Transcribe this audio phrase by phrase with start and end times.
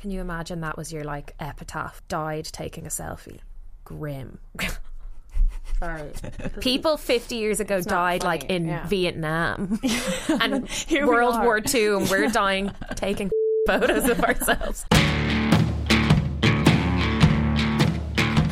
[0.00, 2.00] Can you imagine that was your like epitaph?
[2.08, 3.40] Died taking a selfie.
[3.84, 4.38] Grim.
[5.78, 6.10] Sorry.
[6.60, 8.86] People 50 years ago not died funny, like in yeah.
[8.86, 9.78] Vietnam
[10.40, 11.42] and Here World.
[11.42, 13.30] War II, and we're dying taking
[13.66, 14.86] photos of ourselves.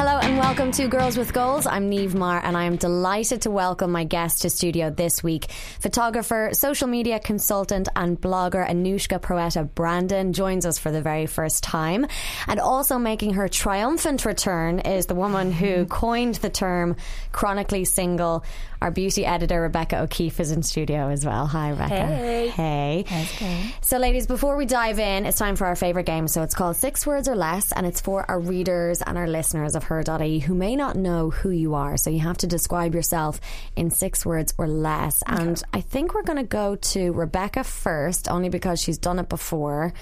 [0.08, 1.66] Hello and welcome to Girls with Goals.
[1.66, 5.50] I'm Niamh Maher and I am delighted to welcome my guest to studio this week.
[5.80, 11.62] Photographer, social media consultant and blogger Anushka Proetta Brandon joins us for the very first
[11.62, 12.06] time.
[12.46, 16.96] And also making her triumphant return is the woman who coined the term
[17.32, 18.44] chronically single.
[18.80, 21.46] Our beauty editor Rebecca O'Keefe is in studio as well.
[21.46, 22.06] Hi Rebecca.
[22.06, 22.48] Hey.
[22.48, 23.74] Hey.
[23.80, 26.28] So, ladies, before we dive in, it's time for our favourite game.
[26.28, 29.74] So, it's called Six Words or Less, and it's for our readers and our listeners
[29.74, 31.96] of her.ie who may not know who you are.
[31.96, 33.40] So, you have to describe yourself
[33.74, 35.24] in six words or less.
[35.26, 39.28] And I think we're going to go to Rebecca first, only because she's done it
[39.28, 39.92] before.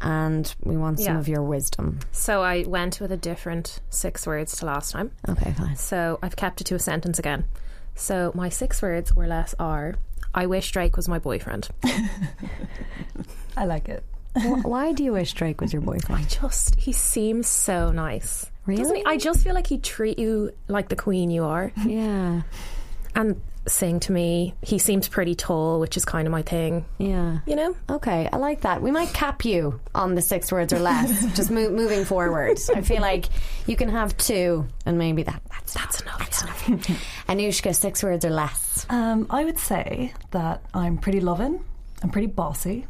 [0.00, 1.20] And we want some Yeah.
[1.20, 2.00] of your wisdom.
[2.10, 5.12] So I went with a different six words to last time.
[5.28, 5.76] Okay, fine.
[5.76, 7.44] So I've kept it to a sentence again.
[7.96, 9.96] So my six words or less are
[10.34, 11.68] I wish Drake was my boyfriend.
[13.56, 14.04] I like it.
[14.62, 16.20] Why do you wish Drake was your boyfriend?
[16.20, 18.50] I just he seems so nice.
[18.66, 19.02] Really?
[19.06, 21.72] I just feel like he'd treat you like the queen you are.
[21.86, 22.42] Yeah,
[23.14, 24.54] And sing to me.
[24.62, 26.84] He seems pretty tall, which is kind of my thing.
[26.98, 27.38] yeah.
[27.46, 27.76] You know?
[27.90, 28.80] Okay, I like that.
[28.82, 32.58] We might cap you on the six words or less, just mo- moving forward.
[32.74, 33.26] I feel like
[33.66, 36.18] you can have two, and maybe that that's That's enough.
[36.18, 36.66] That's enough.
[37.28, 38.86] Anushka, six words or less.
[38.88, 41.64] Um, I would say that I'm pretty loving.
[42.02, 42.86] I'm pretty bossy.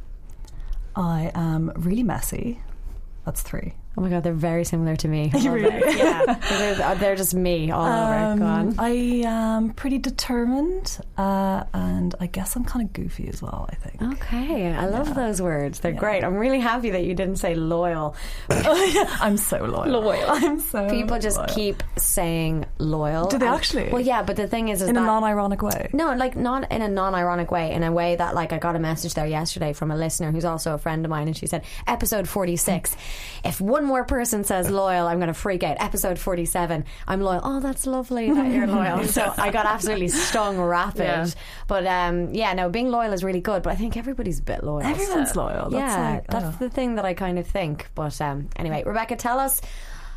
[0.94, 2.60] I am really messy.
[3.24, 3.74] That's three.
[3.98, 5.32] Oh my god, they're very similar to me.
[5.46, 5.96] Really?
[5.96, 8.38] Yeah, they're, they're just me all over.
[8.38, 8.68] Go on.
[8.68, 8.90] Um, I
[9.24, 13.68] am pretty determined, uh, and I guess I'm kind of goofy as well.
[13.70, 14.02] I think.
[14.14, 15.80] Okay, I love those words.
[15.80, 16.24] They're great.
[16.24, 18.16] I'm really happy that you didn't say loyal.
[18.50, 20.00] I'm so loyal.
[20.00, 20.24] Loyal.
[20.28, 20.90] I'm so.
[20.90, 21.48] People just loyal.
[21.48, 23.28] keep saying loyal.
[23.28, 23.88] Do they and- actually?
[23.90, 25.88] Well, yeah, but the thing is, is in that a non-ironic way.
[25.92, 27.72] No, like not in a non-ironic way.
[27.72, 30.44] In a way that, like, I got a message there yesterday from a listener who's
[30.44, 32.96] also a friend of mine, and she said, "Episode forty-six.
[33.44, 35.76] If one more person says loyal, I'm going to freak out.
[35.80, 36.84] Episode forty-seven.
[37.06, 37.40] I'm loyal.
[37.42, 39.04] Oh, that's lovely that you're loyal.
[39.04, 41.00] so I got absolutely stung rapid.
[41.00, 41.26] Yeah.
[41.68, 43.62] But um, yeah, no, being loyal is really good.
[43.62, 44.86] But I think everybody's a bit loyal.
[44.86, 45.70] Everyone's so- loyal.
[45.70, 46.58] That's yeah, like, that's oh.
[46.58, 47.88] the thing that I kind of think.
[47.94, 49.60] But um, anyway, Rebecca, tell us.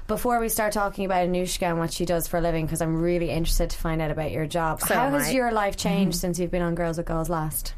[0.07, 2.99] Before we start talking about Anushka and what she does for a living, because I'm
[2.99, 4.81] really interested to find out about your job.
[4.81, 5.31] So How has I.
[5.33, 7.75] your life changed since you've been on Girls with Goals last?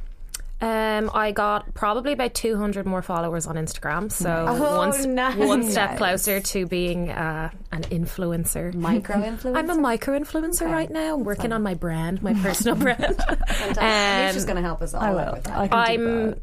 [0.61, 4.11] Um, I got probably about 200 more followers on Instagram.
[4.11, 5.35] So Oh, one, s- nice.
[5.37, 8.71] one step closer to being uh, an influencer.
[8.73, 9.57] Micro influencer.
[9.57, 11.15] I'm a micro influencer right now.
[11.15, 12.99] I'm working on my brand, my personal brand.
[13.17, 13.77] Fantastic.
[13.79, 15.33] Anushka's going to help us all I out will.
[15.33, 15.57] with that.
[15.57, 16.41] I can I'm, that.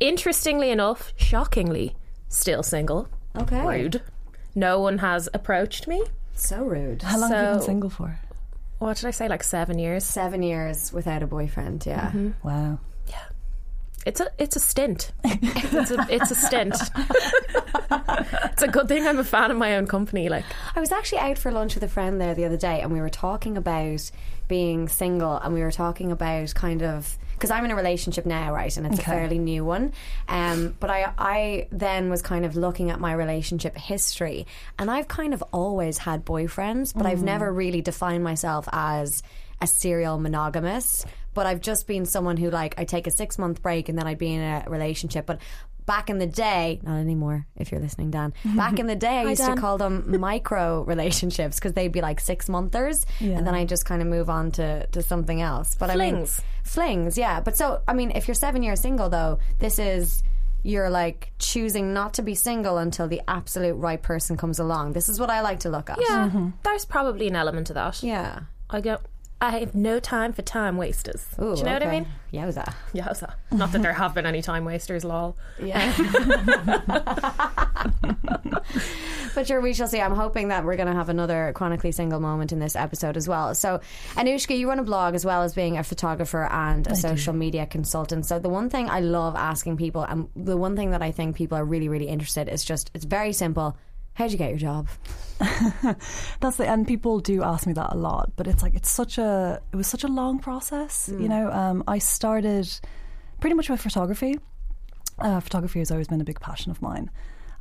[0.00, 1.94] interestingly enough, shockingly,
[2.28, 3.08] still single.
[3.36, 3.64] okay.
[3.64, 4.02] Rude.
[4.54, 6.02] No one has approached me.
[6.34, 7.02] So rude.
[7.02, 8.18] How long have you been single for?
[8.78, 9.28] What did I say?
[9.28, 10.04] Like seven years.
[10.04, 11.84] Seven years without a boyfriend.
[11.86, 12.12] Yeah.
[12.42, 12.78] Wow.
[14.06, 15.12] It's a it's a stint.
[15.24, 16.74] It's a it's a stint.
[18.52, 20.28] it's a good thing I'm a fan of my own company.
[20.28, 20.44] Like
[20.74, 23.00] I was actually out for lunch with a friend there the other day, and we
[23.00, 24.10] were talking about
[24.48, 28.52] being single, and we were talking about kind of because I'm in a relationship now,
[28.52, 29.12] right, and it's Okay.
[29.12, 29.92] a fairly new one.
[30.26, 34.46] Um, but I, I then was kind of looking at my relationship history,
[34.78, 39.22] and I've kind of always had boyfriends, but I've never really defined myself as
[39.60, 41.04] a serial monogamous.
[41.38, 44.08] But I've just been someone who like I take a six month break and then
[44.08, 45.40] I'd be in a relationship, but.
[45.86, 47.46] Back in the day, not anymore.
[47.56, 48.34] If you're listening, Dan.
[48.56, 49.54] Back in the day, I used Dan.
[49.54, 53.86] to call them micro relationships because they'd be like six monthers, and then I just
[53.86, 55.76] kind of move on to, to something else.
[55.76, 56.42] But I mean, Flings.
[56.62, 57.40] flings, yeah.
[57.40, 60.22] But so I mean, if you're seven years single, though, this is
[60.62, 64.92] you're like choosing not to be single until the absolute right person comes along.
[64.92, 65.98] This is what I like to look at.
[66.02, 66.50] yeah, mm-hmm.
[66.64, 68.02] there's probably an element to that.
[68.02, 68.40] yeah.
[68.70, 68.98] I go.
[69.40, 71.24] I have no time for time wasters.
[71.40, 72.00] Ooh, Do you know what I okay.
[72.00, 72.08] mean?
[72.32, 72.74] Yowza.
[73.16, 73.28] So.
[73.52, 75.04] not that there have been any time wasters.
[75.04, 75.36] Lol.
[75.62, 75.94] Yeah.
[79.34, 80.00] but sure, we shall see.
[80.00, 83.28] I'm hoping that we're going to have another chronically single moment in this episode as
[83.28, 83.54] well.
[83.54, 83.80] So,
[84.14, 87.64] Anushka, you run a blog as well as being a photographer and a social media
[87.64, 88.26] consultant.
[88.26, 91.36] So, the one thing I love asking people, and the one thing that I think
[91.36, 93.76] people are really, really interested is just it's very simple.
[94.18, 94.88] How'd you get your job?
[96.40, 99.16] That's the and people do ask me that a lot, but it's like it's such
[99.16, 101.08] a it was such a long process.
[101.08, 102.68] You know, um, I started
[103.38, 104.40] pretty much with photography.
[105.20, 107.12] Uh, photography has always been a big passion of mine,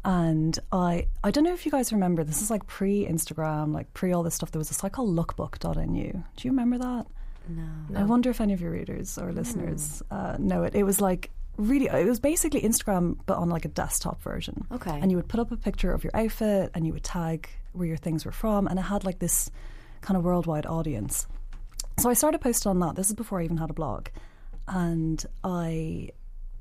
[0.03, 2.23] and I I don't know if you guys remember.
[2.23, 4.49] This is like pre Instagram, like pre all this stuff.
[4.49, 6.11] There was a site called Lookbook.nu.
[6.11, 7.05] Do you remember that?
[7.49, 7.99] No.
[7.99, 10.73] I wonder if any of your readers or listeners uh, know it.
[10.73, 14.65] It was like really it was basically Instagram but on like a desktop version.
[14.71, 14.97] Okay.
[15.01, 17.87] And you would put up a picture of your outfit and you would tag where
[17.87, 19.51] your things were from and it had like this
[20.01, 21.27] kind of worldwide audience.
[21.99, 22.95] So I started posting on that.
[22.95, 24.07] This is before I even had a blog.
[24.67, 26.09] And I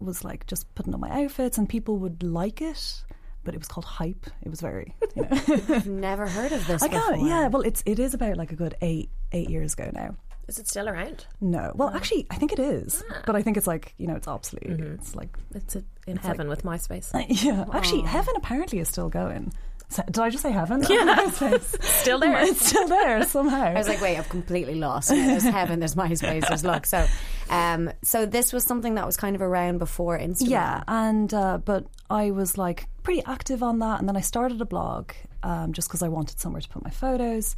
[0.01, 3.03] was like just putting up my outfits and people would like it.
[3.45, 4.27] But it was called hype.
[4.43, 5.29] It was very, you know.
[5.77, 7.23] I've never heard of this I can't.
[7.23, 10.17] Yeah, well, it's it is about like a good eight eight years ago now.
[10.49, 11.27] Is it still around?
[11.41, 13.23] No, well, actually, I think it is, Ah.
[13.27, 14.69] but I think it's like you know, it's obsolete.
[14.69, 14.95] Mm-hmm.
[14.95, 17.11] It's like, It's a, in heaven with MySpace.
[17.45, 19.53] yeah, actually, heaven apparently is still going.
[19.89, 20.83] So, did I just say heaven?
[20.89, 21.29] Yeah,
[21.61, 22.43] Still there.
[22.43, 23.67] it's still there somehow.
[23.67, 25.13] I was like, wait, I've completely lost.
[25.13, 26.87] Yeah, there's heaven, there's MySpace, there's luck.
[26.87, 27.07] So,
[27.51, 30.49] um, so this was something that was kind of around before Instagram.
[30.51, 34.61] Yeah, and uh, but I was like pretty active on that, and then I started
[34.61, 35.13] a blog
[35.45, 37.55] um, just because I wanted somewhere to put my photos.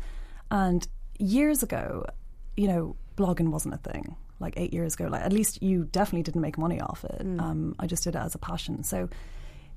[0.50, 0.86] And
[1.18, 2.04] years ago,
[2.58, 4.16] you know, blogging wasn't a thing.
[4.40, 7.22] Like eight years ago, like at least you definitely didn't make money off it.
[7.40, 8.84] Um, I just did it as a passion.
[8.84, 9.08] So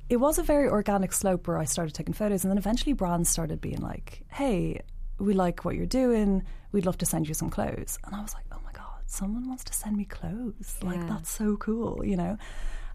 [0.09, 3.29] it was a very organic slope where I started taking photos, and then eventually brands
[3.29, 4.81] started being like, "Hey,
[5.17, 6.43] we like what you're doing.
[6.71, 9.47] We'd love to send you some clothes." And I was like, "Oh my god, someone
[9.47, 10.77] wants to send me clothes!
[10.83, 12.37] Like that's so cool," you know.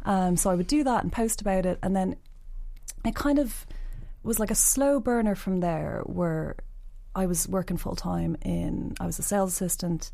[0.04, 2.16] Um, so I would do that and post about it, and then
[3.04, 3.66] it kind of
[4.22, 6.56] was like a slow burner from there, where
[7.16, 8.94] I was working full time in.
[9.00, 10.12] I was a sales assistant.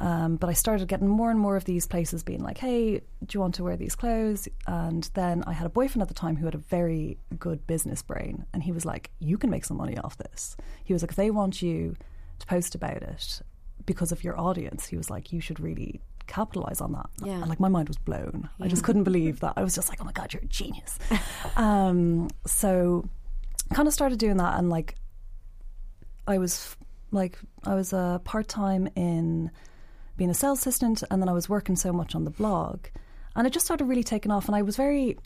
[0.00, 3.26] Um, but I started getting more and more of these places being like, hey, do
[3.30, 4.48] you want to wear these clothes?
[4.66, 8.02] And then I had a boyfriend at the time who had a very good business
[8.02, 8.44] brain.
[8.52, 10.56] And he was like, you can make some money off this.
[10.82, 11.94] He was like, if they want you
[12.40, 13.40] to post about it
[13.86, 17.08] because of your audience, he was like, you should really capitalize on that.
[17.22, 17.34] Yeah.
[17.34, 18.48] And like my mind was blown.
[18.60, 19.52] I just couldn't believe that.
[19.56, 20.98] I was just like, oh my God, you're a genius.
[21.56, 23.08] um, so
[23.72, 24.58] kind of started doing that.
[24.58, 24.96] And like,
[26.26, 26.76] I was
[27.10, 29.50] like, I was uh, part time in
[30.16, 32.86] being a sales assistant, and then I was working so much on the blog,
[33.34, 34.46] and it just started really taking off.
[34.46, 35.16] And I was very,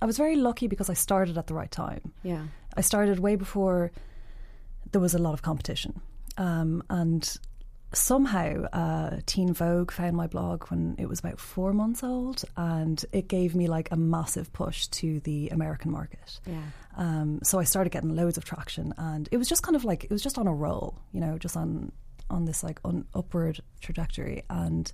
[0.00, 2.12] I was very lucky because I started at the right time.
[2.22, 2.44] Yeah.
[2.76, 3.92] I started way before
[4.90, 6.00] there was a lot of competition,
[6.36, 7.38] um, and
[7.92, 13.04] somehow uh, Teen Vogue found my blog when it was about four months old, and
[13.12, 16.40] it gave me like a massive push to the American market.
[16.46, 16.62] Yeah.
[16.96, 20.04] Um, so I started getting loads of traction, and it was just kind of like
[20.04, 21.92] it was just on a roll, you know, just on
[22.30, 24.42] on this like un- upward trajectory.
[24.48, 24.90] And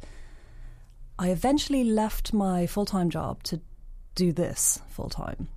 [1.18, 3.60] I eventually left my full time job to
[4.14, 5.48] do this full time,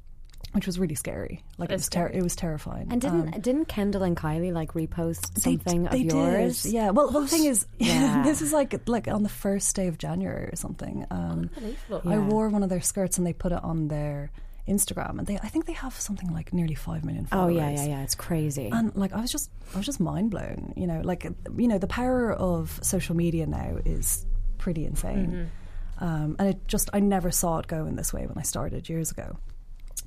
[0.54, 1.42] which was really scary.
[1.58, 2.88] Like it was ter- it was terrifying.
[2.92, 6.64] And didn't Um, didn't Kendall and Kylie like repost something they of yours?
[6.64, 6.74] Did.
[6.74, 6.90] Yeah.
[6.90, 8.24] Well, well, the thing is, Yeah.
[8.24, 11.06] this is like like on the first day of January or something.
[11.12, 12.02] Um, Unbelievable.
[12.06, 12.28] I Yeah.
[12.28, 14.32] wore one of their skirts and they put it on their
[14.68, 17.56] Instagram, and they I think they have something like nearly five million followers.
[17.56, 18.04] Oh yeah, yeah, yeah.
[18.04, 18.70] It's crazy.
[18.72, 20.74] And like I was just I was just mind blown.
[20.78, 21.24] You know, like
[21.58, 24.26] you know the power of social media now is
[24.60, 25.50] pretty insane.
[25.98, 29.12] Um, and it just I never saw it going this way when I started years
[29.12, 29.38] ago.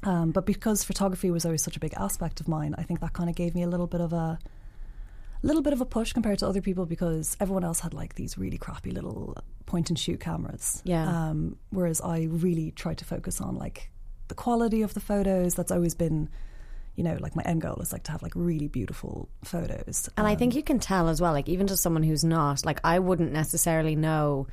[0.05, 3.13] Um, but because photography was always such a big aspect of mine, I think that
[3.15, 4.39] kind of gave me a little bit of a
[5.43, 8.39] little bit of a push compared to other people because everyone else had like these
[8.39, 9.37] really crappy little
[9.67, 10.83] point and shoot cameras.
[10.85, 11.07] Yeah.
[11.07, 13.91] Um, whereas I really tried to focus on like
[14.29, 15.55] the quality of the photos.
[15.55, 16.31] That's always been,
[16.97, 20.09] you know, like my end goal is like to have like really beautiful photos.
[20.17, 22.65] And I Um, think you can tell as well, like even to someone who's not,
[22.65, 24.47] like I wouldn't necessarily know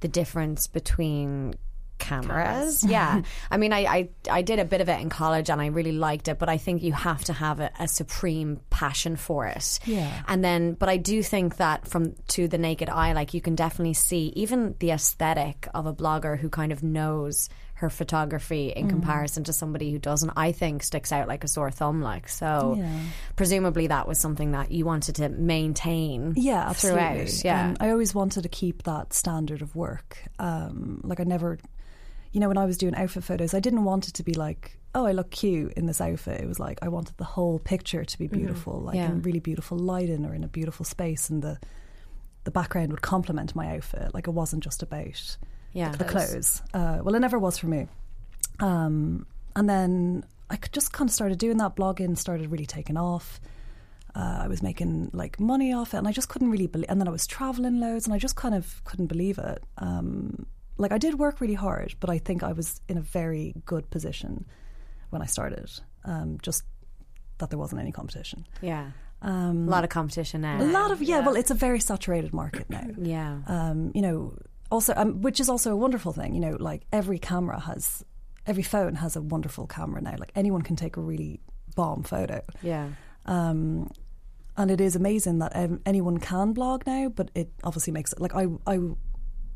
[0.00, 1.54] the difference between
[1.98, 2.84] cameras.
[2.84, 3.22] yeah.
[3.50, 5.92] I mean I, I I did a bit of it in college and I really
[5.92, 9.80] liked it, but I think you have to have a, a supreme passion for it.
[9.84, 10.22] Yeah.
[10.28, 13.54] And then but I do think that from to the naked eye, like you can
[13.54, 18.80] definitely see even the aesthetic of a blogger who kind of knows her photography Mm.
[18.80, 22.28] in comparison to somebody who doesn't, I think sticks out like a sore thumb like.
[22.28, 23.00] So Yeah.
[23.36, 27.26] presumably that was something that you wanted to maintain yeah, absolutely.
[27.26, 27.44] throughout.
[27.44, 27.68] Yeah.
[27.68, 30.18] Um, I always wanted to keep that standard of work.
[30.40, 31.58] Um, like I never,
[32.32, 34.78] you know, when I was doing outfit photos, I didn't want it to be like,
[34.94, 36.40] oh, I look cute in this outfit.
[36.40, 39.10] It was like I wanted the whole picture to be beautiful, like Yeah.
[39.10, 41.58] in really beautiful lighting or in a beautiful space, and the
[42.44, 44.14] the background would complement my outfit.
[44.14, 45.36] Like it wasn't just about
[45.72, 45.90] yeah.
[45.92, 46.62] the clothes.
[46.72, 47.88] Uh, well, it never was for me.
[48.60, 51.76] Um, and then I just kind of started doing that.
[51.76, 53.40] Blogging started really taking off.
[54.14, 56.88] Uh, I was making like money off it, and I just couldn't really believe.
[56.88, 59.62] And then I was traveling loads, and I just kind of couldn't believe it.
[59.76, 60.46] Um,
[60.78, 63.90] like I did work really hard, but I think I was in a very good
[63.90, 64.44] position
[65.10, 65.70] when I started.
[66.04, 66.62] Um, just
[67.38, 68.46] that there wasn't any competition.
[68.62, 68.90] Yeah.
[69.20, 70.62] Um, A lot of competition now.
[70.62, 72.86] a lot of yeah, Well, it's a very saturated market now.
[72.98, 73.40] Yeah.
[73.46, 74.34] um, you know,
[74.70, 76.34] also, um, which is also a wonderful thing.
[76.34, 78.04] You know, like every camera has,
[78.46, 80.14] every phone has a wonderful camera now.
[80.18, 81.40] Like anyone can take a really
[81.74, 82.88] bomb photo, Yeah.
[83.26, 83.90] um,
[84.56, 87.08] and it is amazing that um, anyone can blog now.
[87.08, 88.78] But it obviously makes it like I I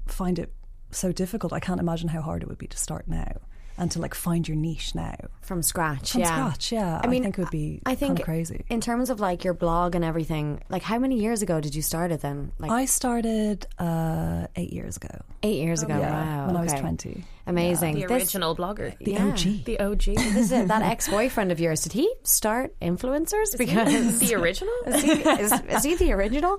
[0.06, 0.52] find it
[0.92, 1.52] so difficult.
[1.52, 3.36] I can't imagine how hard it would be to start now
[3.78, 6.12] and to like find your niche now from scratch.
[6.12, 6.26] from yeah.
[6.26, 6.72] scratch.
[6.72, 8.64] Yeah, I, mean, think it would be I think kinda crazy.
[8.68, 10.62] in terms of like your blog and everything.
[10.68, 12.52] Like, how many years ago did you start it then?
[12.58, 15.22] Like I started uh, eight years ago.
[15.42, 15.98] eight years ago.
[15.98, 17.24] yeah, wow, when I was twenty.
[17.46, 17.94] Amazing.
[17.96, 18.96] The This- original blogger.
[18.98, 19.26] The Yeah.
[19.26, 19.64] OG.
[19.64, 20.04] The OG.
[20.16, 20.68] this is it.
[20.68, 23.58] That ex-boyfriend of yours, did he start influencers?
[23.58, 24.72] Because the original?
[24.86, 26.52] is he, is, is he the original?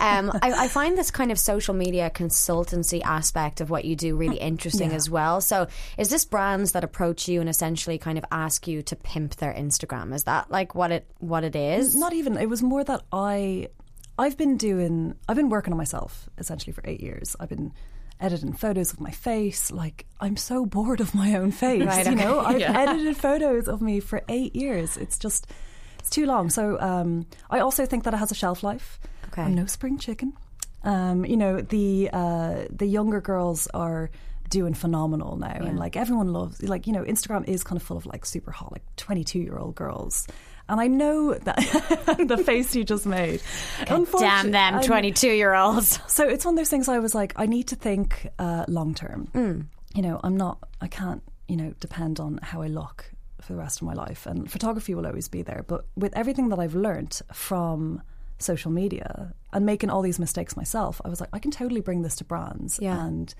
[0.00, 4.14] Um, I, I find this kind of social media consultancy aspect of what you do
[4.16, 4.96] really interesting Yeah.
[4.96, 5.40] as well.
[5.40, 9.36] So, is this brands that approach you and essentially kind of ask you to pimp
[9.36, 10.12] their Instagram?
[10.14, 11.96] Is that like what it what it is?
[11.96, 12.36] Not even.
[12.36, 13.68] It was more that I,
[14.18, 15.14] I've been doing.
[15.28, 17.34] I've been working on myself essentially for eight years.
[17.40, 17.72] I've been
[18.20, 19.70] editing photos of my face.
[19.70, 21.84] Like I'm so bored of my own face.
[21.84, 22.40] Right, you know.
[22.40, 24.96] I've edited photos of me for eight years.
[24.96, 25.46] It's just,
[25.98, 26.50] it's too long.
[26.50, 28.98] So um, I also think that it has a shelf life.
[29.28, 29.42] Okay.
[29.42, 30.32] I'm no spring chicken.
[30.84, 34.10] Um, you know, the uh, the younger girls are
[34.48, 36.62] doing phenomenal now, and like everyone loves.
[36.62, 39.58] Like you know, Instagram is kind of full of like super hot, like 22 year
[39.58, 40.28] old girls.
[40.68, 41.56] And I know that
[42.26, 43.40] the face you just made.
[43.86, 46.00] Damn them, I- twenty-two-year-olds.
[46.12, 48.94] so it's one of those things I was like, I need to think uh, long
[48.94, 49.28] term.
[49.94, 53.58] You know, I'm not, I can't, you know, depend on how I look for the
[53.58, 54.26] rest of my life.
[54.26, 55.64] And photography will always be there.
[55.66, 58.02] But with everything that I've learnt from
[58.38, 62.02] social media and making all these mistakes myself, I was like, I can totally bring
[62.02, 63.02] this to brands Yeah.
[63.06, 63.34] and,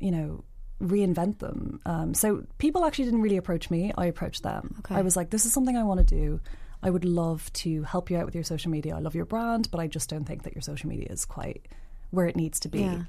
[0.00, 0.44] you know,
[0.82, 1.80] reinvent them.
[1.86, 3.92] Um, so people actually didn't really approach me.
[3.98, 4.76] I approached them.
[4.80, 4.94] Okay.
[4.94, 6.40] I was like, this is something I want to do.
[6.82, 8.96] I would love to help you out with your social media.
[8.96, 11.66] I love your brand, but I just don't think that your social media is quite
[12.10, 12.80] where it needs to be.
[12.80, 13.02] Yeah.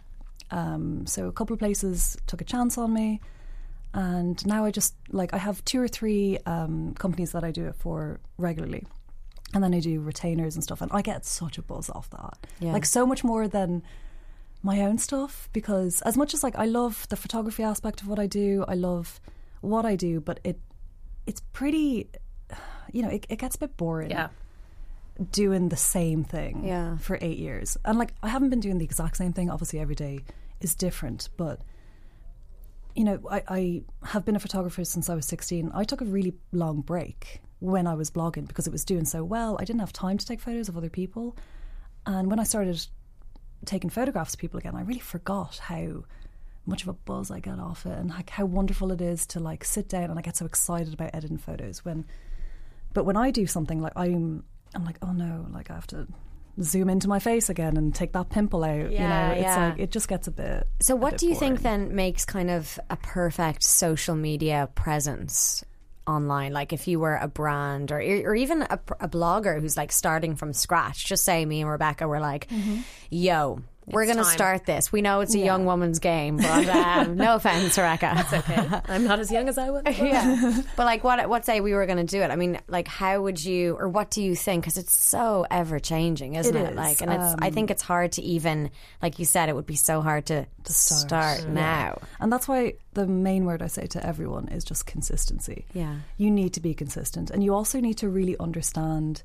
[0.51, 3.21] Um, so a couple of places took a chance on me,
[3.93, 7.67] and now I just like I have two or three um, companies that I do
[7.67, 8.85] it for regularly,
[9.53, 12.47] and then I do retainers and stuff, and I get such a buzz off that,
[12.59, 12.73] Yeah.
[12.73, 13.83] like so much more than
[14.63, 18.19] my own stuff because as much as like I love the photography aspect of what
[18.19, 19.19] I do, I love
[19.61, 20.59] what I do, but it
[21.25, 22.09] it's pretty
[22.91, 24.29] you know, it, it gets a bit boring Yeah.
[25.31, 26.97] doing the same thing Yeah.
[26.97, 27.77] for eight years.
[27.85, 29.49] And like I haven't been doing the exact same thing.
[29.49, 30.19] Obviously every day
[30.59, 31.61] is different, but
[32.95, 35.71] you know, I, I have been a photographer since I was sixteen.
[35.73, 39.23] I took a really long break when I was blogging because it was doing so
[39.23, 39.55] well.
[39.59, 41.37] I didn't have time to take photos of other people.
[42.05, 42.85] And when I started
[43.65, 46.03] taking photographs of people again, I really forgot how
[46.65, 49.39] much of a buzz I get off it and like how wonderful it is to
[49.39, 52.05] like sit down and I get so excited about editing photos when
[52.93, 54.43] but when I do something like I'm
[54.75, 56.07] I'm like, oh no, like I have to
[56.61, 58.91] zoom into my face again and take that pimple out.
[58.91, 59.69] you Yeah, know, it's yeah.
[59.69, 62.49] like it just gets a bit So, what bit do you think then makes kind
[62.51, 65.63] of a perfect social media presence
[66.07, 66.53] online?
[66.53, 70.35] Like, if you were a brand or or even a, a blogger who's like starting
[70.35, 72.81] from scratch, just say me and Rebecca were like, mm-hmm.
[73.09, 73.61] "Yo."
[73.93, 74.91] We're going to start this.
[74.91, 78.11] We know it's a young woman's game, but um, no offense, Rebecca.
[78.15, 78.81] That's Okay.
[78.87, 79.83] I'm not as young as I was.
[79.85, 80.61] yeah.
[80.75, 82.31] But like, what what say we were going to do it?
[82.31, 84.63] I mean, like, how would you, or what do you think?
[84.63, 86.59] Because it's so ever changing, isn't it?
[86.59, 87.35] It is, Like, and it's.
[87.39, 88.71] I think it's hard to even,
[89.01, 91.99] like you said, it would be so hard to, to start, start, now.
[92.19, 95.65] And that's why the main word I say to everyone is just consistency.
[95.73, 95.95] Yeah.
[96.17, 97.29] You need to be consistent.
[97.31, 99.23] And you also need to really understand,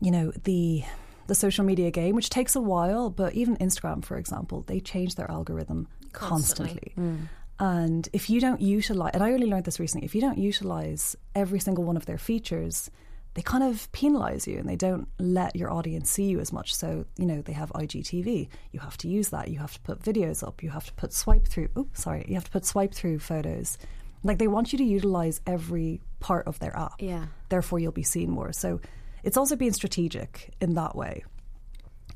[0.00, 0.84] you know, the
[1.26, 5.14] the social media game, which takes a while, but even Instagram, for example, they change
[5.14, 6.92] their algorithm constantly.
[6.96, 7.28] Mm.
[7.58, 11.16] And if you don't utilize, and I only learned this recently, if you don't utilize
[11.34, 12.90] every single one of their features,
[13.34, 16.74] they kind of penalize you and they don't let your audience see you as much.
[16.74, 18.48] So, you know, they have IGTV.
[18.72, 19.48] You have to use that.
[19.48, 20.62] You have to put videos up.
[20.62, 21.68] You have to put swipe through.
[21.76, 22.24] Oh, sorry.
[22.28, 23.78] You have to put swipe through photos.
[24.22, 27.00] Like they want you to utilize every part of their app.
[27.00, 27.26] Yeah.
[27.48, 28.52] Therefore, you'll be seen more.
[28.52, 28.80] So
[29.22, 31.24] it's also being strategic in that way.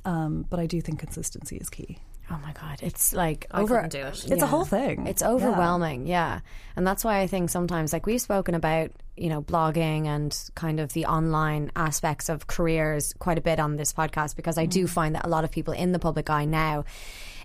[0.05, 1.99] Um, but I do think consistency is key.
[2.29, 3.77] Oh my god, it's like I over.
[3.77, 4.25] couldn't do it.
[4.33, 5.07] It's a whole thing.
[5.07, 5.31] It's Yeah.
[5.31, 6.41] overwhelming, yeah.
[6.75, 10.81] And that's why I think sometimes, like we've spoken about, you know, blogging and kind
[10.81, 14.71] of the online aspects of careers quite a bit on this podcast because I Mm.
[14.71, 16.85] do find that a lot of people in the public eye now.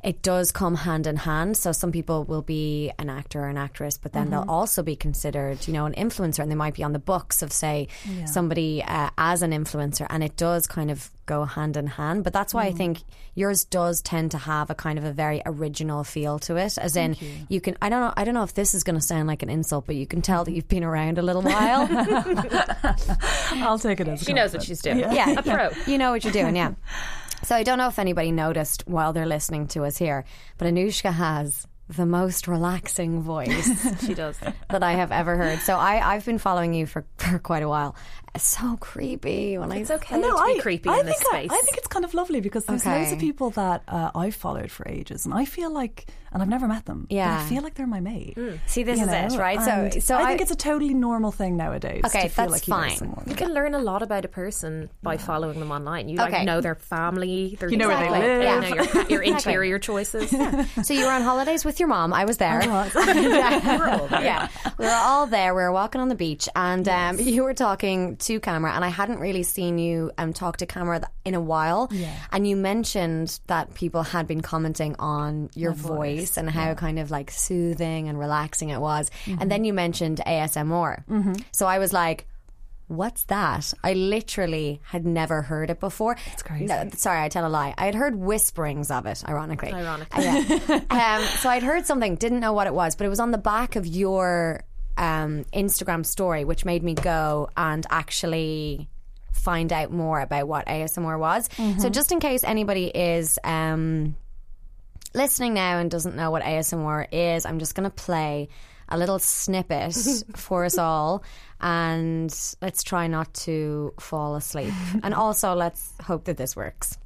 [0.03, 1.57] It does come hand in hand.
[1.57, 4.31] So some people will be an actor or an actress, but then Mm-hmm.
[4.31, 7.41] they'll also be considered, you know, an influencer, and they might be on the books
[7.41, 7.87] of, say,
[8.25, 12.23] somebody uh, as an influencer, and it does kind of go hand in hand.
[12.23, 12.69] But that's why Mm.
[12.69, 12.97] I think
[13.35, 16.95] yours does tend to have a kind of a very original feel to it, as
[16.95, 17.15] in
[17.47, 17.61] you.
[17.61, 17.77] can.
[17.81, 18.13] I don't know.
[18.17, 20.21] I don't know if this is going to sound like an insult, but you can
[20.21, 21.87] tell that you've been around a little while.
[23.51, 24.99] I'll take it as a She knows what she's doing.
[24.99, 25.69] yeah, A pro.
[25.85, 26.73] You know what you're doing, yeah.
[27.43, 30.25] So I don't know if anybody noticed while they're listening to us here,
[30.57, 34.37] but Anushka has the most relaxing voice She does.
[34.69, 35.59] that I have ever heard.
[35.59, 37.95] So I, I've been following you for, for quite a while.
[38.37, 39.95] So creepy when It's I.
[39.95, 41.51] okay No, to be I, creepy I in this think space.
[41.51, 44.35] I, I think it's kind of lovely because there's loads of people that uh, I've
[44.35, 47.07] followed for ages, and I feel like, and I've never met them.
[47.09, 47.41] but Yeah.
[47.45, 48.37] I feel like they're my mate.
[48.67, 49.25] See, this you is know?
[49.27, 49.59] it, right?
[49.59, 52.03] And So, so I, think it's a totally normal thing nowadays.
[52.05, 52.95] Okay, to feel that's like you fine.
[52.97, 53.25] someone.
[53.27, 56.07] You can learn a lot about a person by following them online.
[56.07, 56.31] You Okay.
[56.31, 58.29] like know their family, their You know where they exactly.
[58.29, 58.69] live.
[58.69, 60.31] You know your, your interior choices.
[60.83, 62.13] So you were on holidays with your mom.
[62.13, 62.59] I was there.
[62.65, 62.95] was.
[62.95, 64.09] yeah.
[64.21, 64.47] yeah,
[64.77, 65.53] we were all there.
[65.53, 68.89] We were walking on the beach, and um, you were talking to camera, and I
[68.89, 71.87] hadn't really seen you um, talk to camera in a while.
[71.91, 72.13] Yeah.
[72.31, 77.11] And you mentioned that people had been commenting on your voice, and how kind of
[77.11, 79.41] like soothing and relaxing it was, Mm-hmm.
[79.41, 81.03] and then you mentioned ASMR.
[81.51, 82.27] So I was like.
[82.87, 83.73] What's that?
[83.85, 86.17] I literally had never heard it before.
[86.33, 86.67] It's crazy.
[86.97, 87.73] sorry, I tell a lie.
[87.77, 89.71] I had heard whisperings of it, ironically.
[89.71, 90.25] Ironically.
[90.25, 90.81] Yeah.
[90.89, 93.37] um, so I'd heard something, didn't know what it was, but it was on the
[93.37, 94.65] back of your
[95.01, 98.87] um, Instagram story, which made me go and actually
[99.33, 101.49] find out more about what ASMR was.
[101.79, 104.15] So just in case anybody is um,
[105.15, 108.49] listening now and doesn't know what ASMR is, I'm just going to play
[108.89, 109.95] a little snippet
[110.35, 111.23] for us all.
[111.59, 112.31] And
[112.61, 114.73] let's try not to fall asleep.
[115.01, 116.97] And also, let's hope that this works.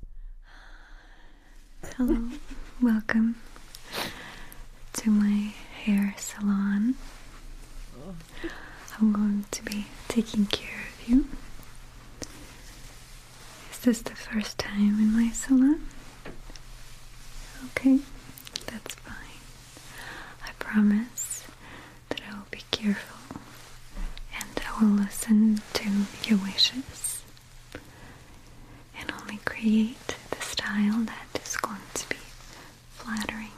[1.96, 2.28] Hello,
[2.82, 3.36] welcome
[4.94, 6.96] to my hair salon.
[9.00, 11.28] I'm going to be taking care of you.
[13.72, 15.86] Is this the first time in my salon?
[17.72, 18.00] Okay,
[18.68, 19.16] that's fine.
[20.44, 21.44] I promise
[22.10, 23.42] that I will be careful
[24.38, 25.84] and I will listen to
[26.24, 27.22] your wishes
[28.98, 32.16] and only create the style that is going to be
[32.92, 33.52] flattering.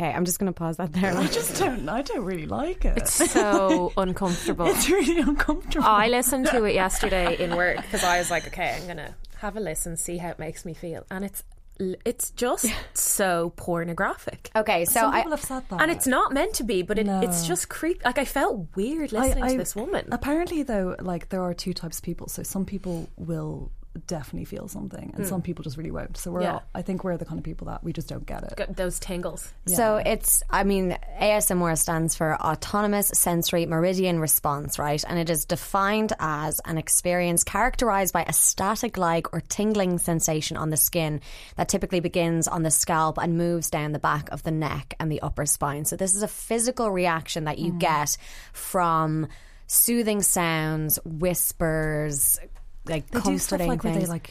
[0.00, 1.14] Okay, I'm just going to pause that there.
[1.14, 1.86] I just don't.
[1.86, 2.96] I don't really like it.
[2.96, 4.64] It's so uncomfortable.
[4.66, 5.84] It's really uncomfortable.
[5.86, 9.58] I listened to it yesterday in work because I was like, okay, I'm gonna have
[9.58, 11.44] a listen, see how it makes me feel, and it's
[11.78, 14.50] it's just so pornographic.
[14.56, 16.98] Okay, so Some I, people have said that, And it's not meant to be, but
[16.98, 18.02] it, it's just creep.
[18.02, 20.08] Like I felt weird listening to this woman.
[20.12, 22.28] Apparently, though, like there are two types of people.
[22.28, 23.70] So some people will
[24.06, 26.16] definitely feel something, and some people just really won't.
[26.16, 26.44] So we're, Hmm.
[26.44, 26.52] Yeah.
[26.54, 28.54] all, I think we're the kind of people that we just don't get it.
[28.56, 29.52] Got those tingles.
[29.66, 35.02] So it's, I mean, ASMR stands for Autonomous Sensory Meridian Response, right?
[35.08, 40.56] And it is defined as an experience characterized by a static like or tingling sensation
[40.56, 41.20] on the skin
[41.56, 45.10] that typically begins on the scalp and moves down the back of the neck and
[45.10, 45.84] the upper spine.
[45.84, 48.16] So this is a physical reaction that you get
[48.52, 49.26] from
[49.66, 52.38] soothing sounds, whispers,
[52.86, 54.30] like They do stuff like where they like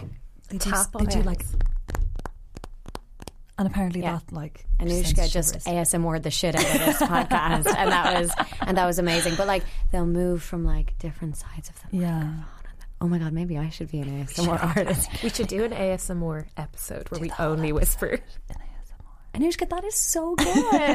[0.50, 1.26] they do, Tap they on do it.
[1.26, 1.46] like,
[3.58, 4.20] and apparently Yeah.
[4.26, 5.66] that like Anushka sends just shivers.
[5.94, 8.32] ASMR the shit out of this podcast, and that was
[8.62, 9.36] and that was amazing.
[9.36, 12.34] But like they'll move from like different sides of the yeah.
[13.02, 15.10] oh my god, maybe I should be an ASMR artist.
[15.24, 18.20] We should do an ASMR episode where we only whisper.
[19.34, 20.48] Anushka, that is so good.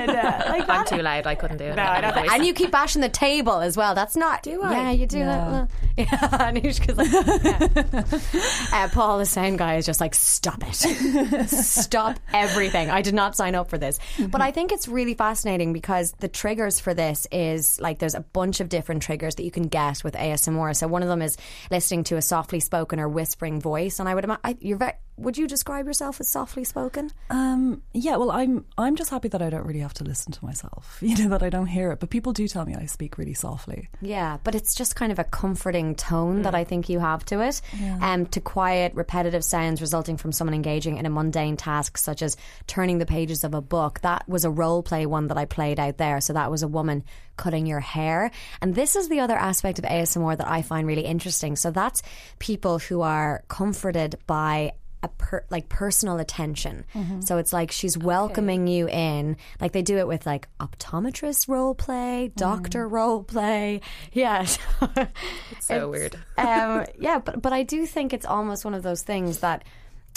[0.09, 1.27] like I'm too loud.
[1.27, 1.77] I couldn't do it.
[1.77, 3.95] No, I don't think- and you keep bashing the table as well.
[3.95, 4.43] That's not.
[4.43, 4.73] Do I?
[4.73, 5.69] Yeah, you do that.
[5.97, 8.73] Yeah, Anushka's like.
[8.73, 8.85] yeah.
[8.85, 12.91] Uh, Paul, the sound guy, is just like, stop it, stop everything.
[12.91, 16.27] I did not sign up for this, but I think it's really fascinating because the
[16.27, 20.03] triggers for this is like there's a bunch of different triggers that you can get
[20.03, 20.75] with ASMR.
[20.75, 21.37] So one of them is
[21.71, 24.95] listening to a softly spoken or whispering voice, and I would imagine you're very.
[25.17, 27.11] Would you describe yourself as softly spoken?
[27.31, 30.45] Um, yeah, well, I'm I'm just happy that I don't really have to listen to
[30.45, 30.99] myself.
[31.15, 33.35] You know that I don't hear it, but people do tell me I speak really
[33.35, 33.89] softly.
[34.01, 37.41] Yeah, but it's just kind of a comforting tone that I think you have to
[37.41, 37.61] it.
[38.01, 42.37] Um, to quiet repetitive sounds resulting from someone engaging in a mundane task such as
[42.67, 44.01] turning the pages of a book.
[44.01, 46.21] That was a role play one that I played out there.
[46.21, 47.05] So that was a woman
[47.37, 48.31] cutting your hair.
[48.61, 51.55] And this is the other aspect of ASMR that I find really interesting.
[51.57, 52.03] So that's
[52.39, 54.73] people who are comforted by
[55.05, 56.85] a per, like personal attention.
[57.21, 59.37] So it's like she's welcoming you in.
[59.61, 63.81] Like they do it with like optometrist role play, doctor role play.
[64.13, 64.45] Yeah.
[65.61, 66.17] so weird.
[66.39, 69.65] um, yeah, but but I do think it's almost one of those things that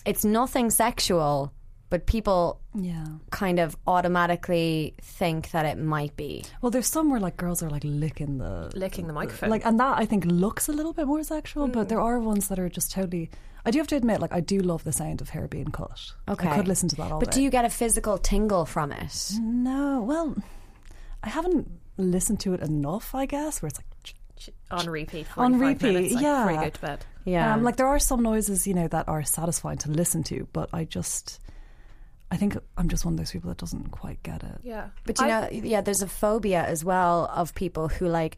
[0.06, 1.52] it's nothing sexual,
[1.89, 3.06] but people Yeah.
[3.32, 6.43] kind of automatically think that it might be.
[6.62, 9.50] Well, there's some where like girls are like licking the Licking the microphone.
[9.50, 11.67] like, and that I think looks a little bit more sexual.
[11.67, 13.30] But there are ones that are just totally.
[13.65, 16.00] I do have to admit, like I do love the sound of hair being cut.
[16.28, 16.47] Okay.
[16.50, 17.36] I could listen to that all But day.
[17.38, 19.32] do you get a physical tingle from it?
[19.39, 20.36] No, well,
[21.23, 23.13] I haven't listened to it enough.
[23.15, 24.54] I guess where it's like.
[24.71, 25.26] on repeat.
[25.38, 26.43] On 45 repeat, minutes, like, yeah.
[26.45, 27.06] Before you go to bed.
[27.26, 27.54] Yeah.
[27.56, 30.69] Um, like there are some noises, you know, that are satisfying to listen to, but
[30.71, 31.39] I just,
[32.32, 34.60] I think I'm just one of those people that doesn't quite get it.
[34.63, 34.90] Yeah.
[35.06, 38.38] But you know, yeah, there's a phobia as well of people who like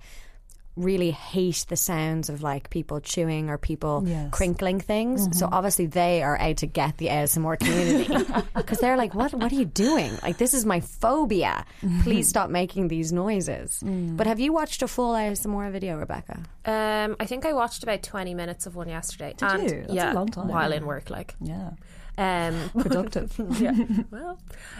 [0.76, 4.30] really hate the sounds of like people chewing or people Yes.
[4.32, 5.24] crinkling things.
[5.38, 5.54] So Mm-hmm.
[5.56, 8.24] obviously they are out to get the ASMR community
[8.56, 10.12] because they're like, what What are you doing?
[10.24, 11.66] Like this is my phobia.
[11.82, 12.02] Mm-hmm.
[12.02, 13.82] Please stop making these noises.
[13.84, 14.16] Mm.
[14.16, 16.44] But have you watched a full ASMR video, Rebecca?
[16.64, 19.34] Um, I think I watched about twenty minutes of one yesterday.
[19.36, 19.86] Did and, you?
[19.90, 20.48] That's a long time.
[20.48, 21.36] while in work, like.
[21.42, 21.72] Yeah.
[22.20, 23.34] Um, Productive.
[23.62, 23.74] yeah.
[24.12, 24.40] Well,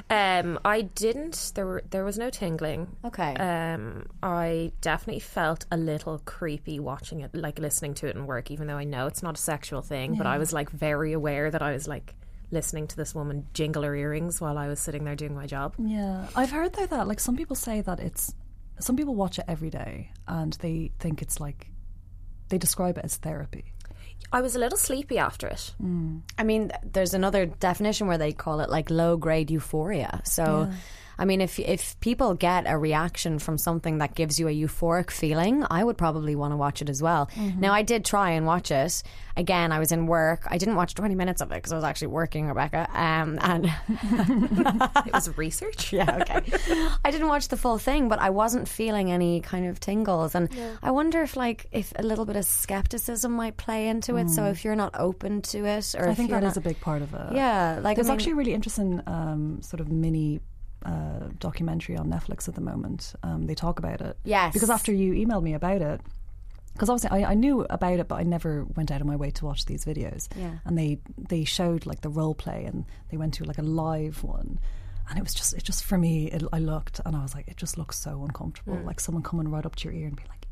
[0.10, 1.54] um, I didn't.
[1.56, 2.98] There were there was no tingling.
[3.06, 3.34] Okay.
[3.36, 8.52] Um, I definitely felt a little creepy watching it, like listening to it in work,
[8.52, 10.16] even though I know it's not a sexual thing.
[10.16, 12.14] But I was like very aware that I was like
[12.52, 15.76] listening to this woman jingle her earrings while I was sitting there doing my job.
[15.78, 18.34] Yeah, I've heard though that like some people say that it's
[18.80, 21.68] some people watch it every day and they think it's like
[22.50, 23.74] they describe it as therapy.
[24.32, 25.74] I was a little sleepy after it.
[25.82, 26.22] Mm.
[26.38, 30.22] I mean, there's another definition where they call it like low grade euphoria.
[30.24, 30.70] So,
[31.20, 35.12] I mean, if if people get a reaction from something that gives you a euphoric
[35.12, 37.30] feeling, I would probably want to watch it as well.
[37.58, 39.04] Now, I did try and watch it.
[39.36, 40.48] Again, I was in work.
[40.50, 42.88] I didn't watch 20 minutes of it because I was actually working, Rebecca.
[42.94, 43.66] Um, and
[45.06, 45.94] It was research.
[46.00, 46.42] yeah, okay.
[47.06, 50.50] I didn't watch the full thing, but I wasn't feeling any kind of tingles, and
[50.82, 54.30] I wonder if like if a little bit of skepticism might play into it.
[54.30, 56.62] So if you're not open to it, or I if think that not, is a
[56.62, 57.34] big part of it.
[57.34, 60.40] yeah, like I There's mean- actually a really interesting um, sort of mini
[60.86, 63.14] uh, documentary on Netflix at the moment.
[63.24, 64.18] Um, they talk about it.
[64.24, 64.54] Yes.
[64.54, 66.02] Because after you emailed me about it,
[66.74, 69.32] because obviously I, I knew about it, but I never went out of my way
[69.32, 70.28] to watch these videos.
[70.36, 70.60] Yeah.
[70.66, 74.24] And they they showed like the role play, and they went to like a live
[74.24, 74.60] one,
[75.10, 76.32] and it was just it just for me.
[76.32, 78.78] It, I looked and I was like, it just looks so uncomfortable.
[78.78, 78.86] Mm.
[78.86, 80.46] Like someone coming right up to your ear and be like,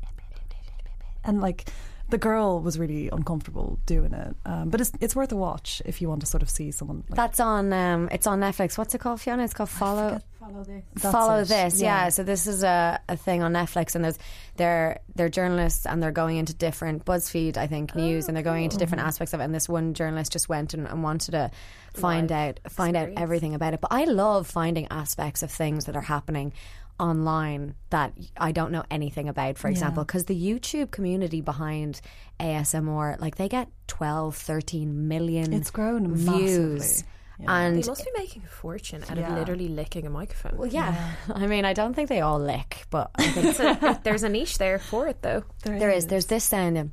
[1.24, 1.70] and like
[2.10, 4.34] the girl was really uncomfortable doing it.
[4.46, 7.04] Um, but it's it's worth a watch if you want to sort of see someone.
[7.08, 7.72] Like, That's on.
[7.72, 8.78] Um, it's on Netflix.
[8.78, 9.44] What's it called, Fiona?
[9.44, 10.20] It's called Follow.
[10.38, 10.82] follow this.
[11.02, 12.08] Follow this, yeah.
[12.08, 14.18] So this is a, a thing on Netflix, and there's
[14.56, 18.64] they're they're journalists, and they're going into different BuzzFeed, I think, news, and they're going
[18.64, 19.44] into different aspects of it.
[19.44, 21.50] And this one journalist just went and, and wanted to
[21.94, 23.80] find out find out everything about it.
[23.80, 26.52] But I love finding aspects of things that are happening
[27.00, 32.00] online that I don't know anything about, for example, because the YouTube community behind
[32.40, 36.80] ASMR, like they get 12, 13 million It's grown views.
[36.80, 37.08] massively.
[37.46, 39.30] And They must be making a fortune out Yeah.
[39.32, 40.56] of literally licking a microphone.
[40.58, 41.12] well, yeah.
[41.32, 44.28] I mean, I don't think they all lick, but I think It's a- there's a
[44.28, 45.44] niche there for it, though.
[45.62, 46.08] there is.
[46.08, 46.76] There's this sound.
[46.78, 46.92] in-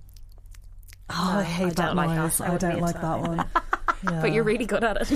[1.09, 2.41] Oh, I hate I that don't like that.
[2.41, 3.45] I I, don't like into that one.
[4.09, 4.21] Yeah.
[4.21, 5.11] But you're really good at it.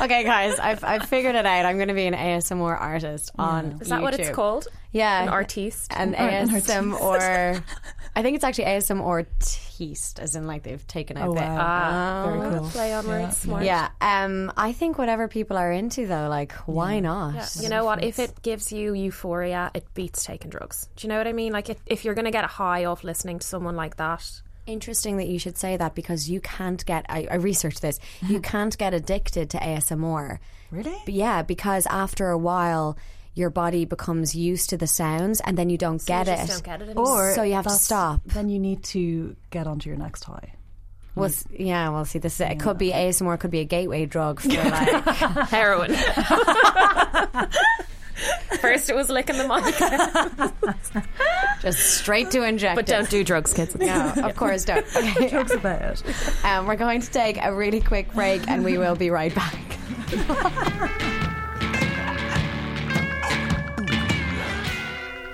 [0.00, 1.64] Okay, guys, I've, I've figured it out.
[1.66, 4.68] I'm going to be an ASMR artist on Is that what it's called?
[4.92, 5.92] Yeah, An artiste?
[5.92, 7.18] an an ASM or
[8.16, 9.26] I think it's actually ASMR or
[10.20, 12.68] as in like they've taken out Oh the wow, Ah, very cool.
[12.70, 13.64] Play on words, smart.
[13.64, 17.34] Yeah, um, I think whatever people are into though, like why not?
[17.34, 17.46] Yeah.
[17.60, 18.04] You know what?
[18.04, 20.88] If it gives you euphoria, it beats taking drugs.
[20.94, 21.52] Do you know what I mean?
[21.52, 24.42] Like, if, if you're going to get a high off listening to someone like that,
[24.66, 27.04] Interesting that you should say that because you can't get.
[27.08, 27.98] I, I researched this.
[28.28, 30.38] You can't get addicted to ASMR.
[30.70, 30.96] Really?
[31.04, 32.96] But yeah, because after a while,
[33.34, 36.36] your body becomes used to the sounds, and then you don't get you it.
[36.46, 37.30] just don't get it anymore.
[37.30, 38.22] Or so you have to that's- stop.
[38.24, 40.54] Then you need to get onto your next high.
[41.16, 44.40] Well, s- yeah, well, see, this it could be ASMR, could be a gateway drug
[44.40, 45.04] for like.
[45.48, 45.94] heroin.
[48.60, 49.74] First, it was licking the mic,
[51.62, 52.76] just straight to inject.
[52.76, 53.76] but don't do drugs, kids.
[53.76, 54.86] No, of course don't.
[54.94, 55.28] Okay.
[55.30, 56.44] Jokes about it.
[56.44, 59.58] Um, we're going to take a really quick break, and we will be right back.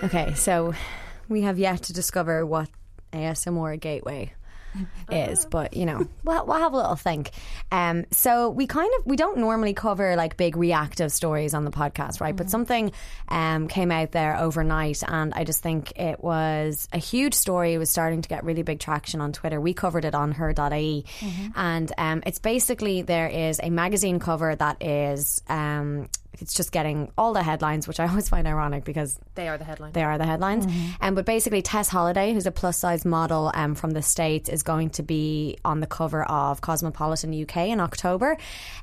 [0.04, 0.74] okay, so
[1.28, 2.68] we have yet to discover what
[3.12, 4.32] ASMR gateway
[5.10, 7.30] is, but you know, we'll, we'll have a little think.
[7.72, 11.70] Um, so we kind of we don't normally cover like big reactive stories on the
[11.70, 12.34] podcast, right?
[12.34, 12.92] But something
[13.28, 17.74] um, came out there overnight, and I just think it was a huge story.
[17.74, 19.60] It was starting to get really big traction on Twitter.
[19.60, 21.04] We covered it on her.ie,
[21.54, 25.42] and um, it's basically there is a magazine cover that is.
[25.48, 29.58] Um, it's just getting all the headlines, which I always find ironic because They are
[29.58, 29.94] the headlines.
[29.94, 30.66] they are the headlines.
[31.00, 34.62] Um, but basically, Tess Holliday, who's a plus size model um, from the States, is
[34.62, 38.36] going to be on the cover of Cosmopolitan UK in October.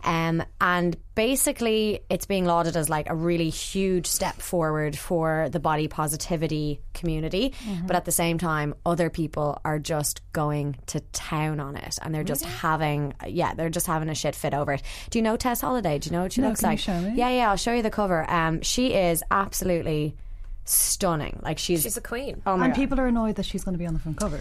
[0.03, 5.59] Um, and basically, it's being lauded as like a really huge step forward for the
[5.59, 7.53] body positivity community.
[7.87, 12.13] But at the same time, other people are just going to town on it and
[12.13, 14.83] they're just having, yeah, they're just having a shit fit over it.
[15.09, 15.97] Do you know Tess Holliday?
[15.97, 16.79] Do you know what she No, looks can you like?
[16.79, 17.13] show me?
[17.15, 18.29] Yeah, yeah, I'll show you the cover.
[18.29, 20.15] Um, she is absolutely
[20.65, 21.39] stunning.
[21.41, 22.43] Like she's, She's a queen.
[22.45, 22.79] oh my and God.
[22.79, 24.39] people are annoyed that she's going to be on the front cover.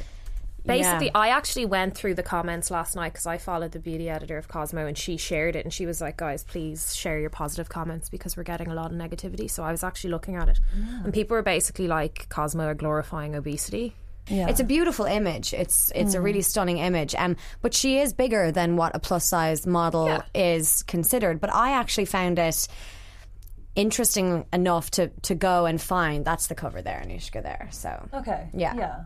[0.66, 1.12] Basically, Yeah.
[1.14, 4.48] I actually went through the comments last night because I followed the beauty editor of
[4.48, 8.09] Cosmo and she shared it and she was like, guys, please share your positive comments
[8.09, 9.48] because we're getting a lot of negativity.
[9.50, 10.59] So I was actually looking at it
[11.05, 13.94] and people were basically like, Cosmo are glorifying obesity.
[14.29, 14.48] Yeah.
[14.48, 15.55] It's a beautiful image.
[15.55, 17.14] It's it's a really stunning image.
[17.14, 20.22] Um, but she is bigger than what a plus size model Yeah.
[20.35, 21.40] is considered.
[21.40, 22.66] But I actually found it
[23.76, 26.24] interesting enough to to go and find.
[26.24, 27.40] That's the cover there, Anushka.
[27.42, 27.68] There.
[27.70, 28.48] So okay.
[28.52, 28.74] Yeah.
[28.76, 29.05] Yeah.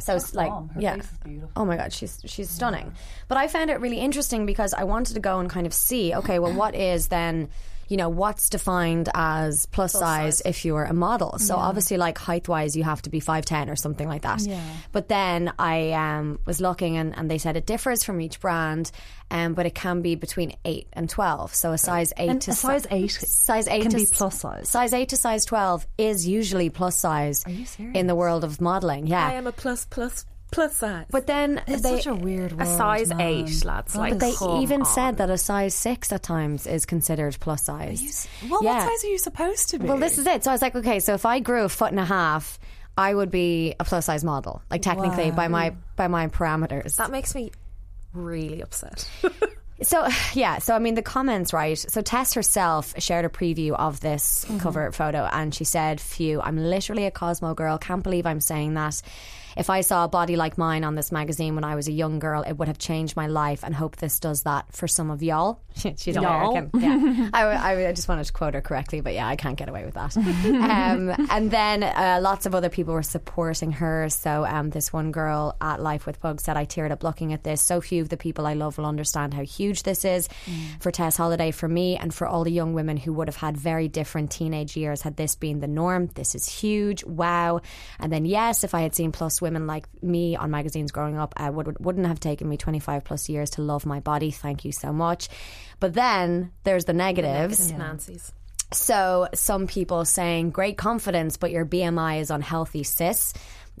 [0.00, 0.50] So it's like.
[0.50, 0.94] Her yeah.
[0.96, 1.50] face is beautiful.
[1.56, 2.92] Oh my god, she's she's stunning.
[3.28, 6.14] But I found it really interesting because I wanted to go and kind of see,
[6.14, 7.48] okay, well what is then
[7.88, 11.38] you know, what's defined as plus, size, if you're a model.
[11.38, 14.40] So obviously like height wise you have to be five ten or something like that.
[14.40, 14.60] Yeah.
[14.92, 18.90] But then I um, was looking and, and they said it differs from each brand,
[19.30, 21.54] um, but it can be between eight and twelve.
[21.54, 24.40] So a size eight And to a size eight size eight can to be plus
[24.40, 24.68] size.
[24.68, 27.96] Size eight to size twelve is usually plus size Are you serious?
[27.96, 29.06] in the world of modeling.
[29.06, 29.26] Yeah.
[29.26, 31.06] I am a plus, plus, plus size.
[31.10, 33.20] but then It's they, such a weird a size man.
[33.20, 33.92] eight, lads.
[33.92, 34.86] That like, is- They even on.
[34.86, 38.00] said that a size six at times is considered plus size.
[38.42, 38.74] You Well, Yeah.
[38.84, 39.86] what size are you supposed to be?
[39.86, 40.44] Well, this is it.
[40.44, 42.58] So I was like, okay, so if I grew a foot and a half,
[42.96, 46.96] I would be a plus size model, like technically by my by my parameters.
[46.96, 47.50] That makes me
[48.12, 49.08] really upset.
[49.82, 51.76] So yeah, so I mean the comments, right?
[51.76, 54.58] So Tess herself shared a preview of this mm-hmm.
[54.58, 57.76] cover photo, and she said, "Phew, I'm literally a Cosmo girl.
[57.76, 59.02] Can't believe I'm saying that."
[59.56, 62.18] If I saw a body like mine on this magazine when I was a young
[62.18, 65.22] girl, it would have changed my life, and hope this does that for some of
[65.22, 65.60] y'all.
[65.74, 66.56] She's Y'all.
[66.56, 66.70] American.
[66.80, 69.68] Yeah, I, I, I just wanted to quote her correctly, but yeah, I can't get
[69.68, 70.16] away with that.
[70.16, 74.08] um, and then uh, lots of other people were supporting her.
[74.08, 77.44] So um, this one girl at Life with Pug said, "I teared up looking at
[77.44, 77.60] this.
[77.62, 80.28] So few of the people I love will understand how huge this is
[80.80, 83.56] for Tess Holliday, for me, and for all the young women who would have had
[83.56, 86.08] very different teenage years had this been the norm.
[86.14, 87.04] This is huge.
[87.04, 87.60] Wow.
[87.98, 91.34] And then yes, if I had seen plus women like me on magazines growing up,
[91.36, 94.32] I would wouldn't have taken me 25 plus years to love my body.
[94.32, 95.28] Thank you so much.
[95.78, 97.70] But then there's the negatives.
[97.70, 98.32] Nancy's.
[98.72, 103.32] So some people saying great confidence, but your BMI is unhealthy, sis.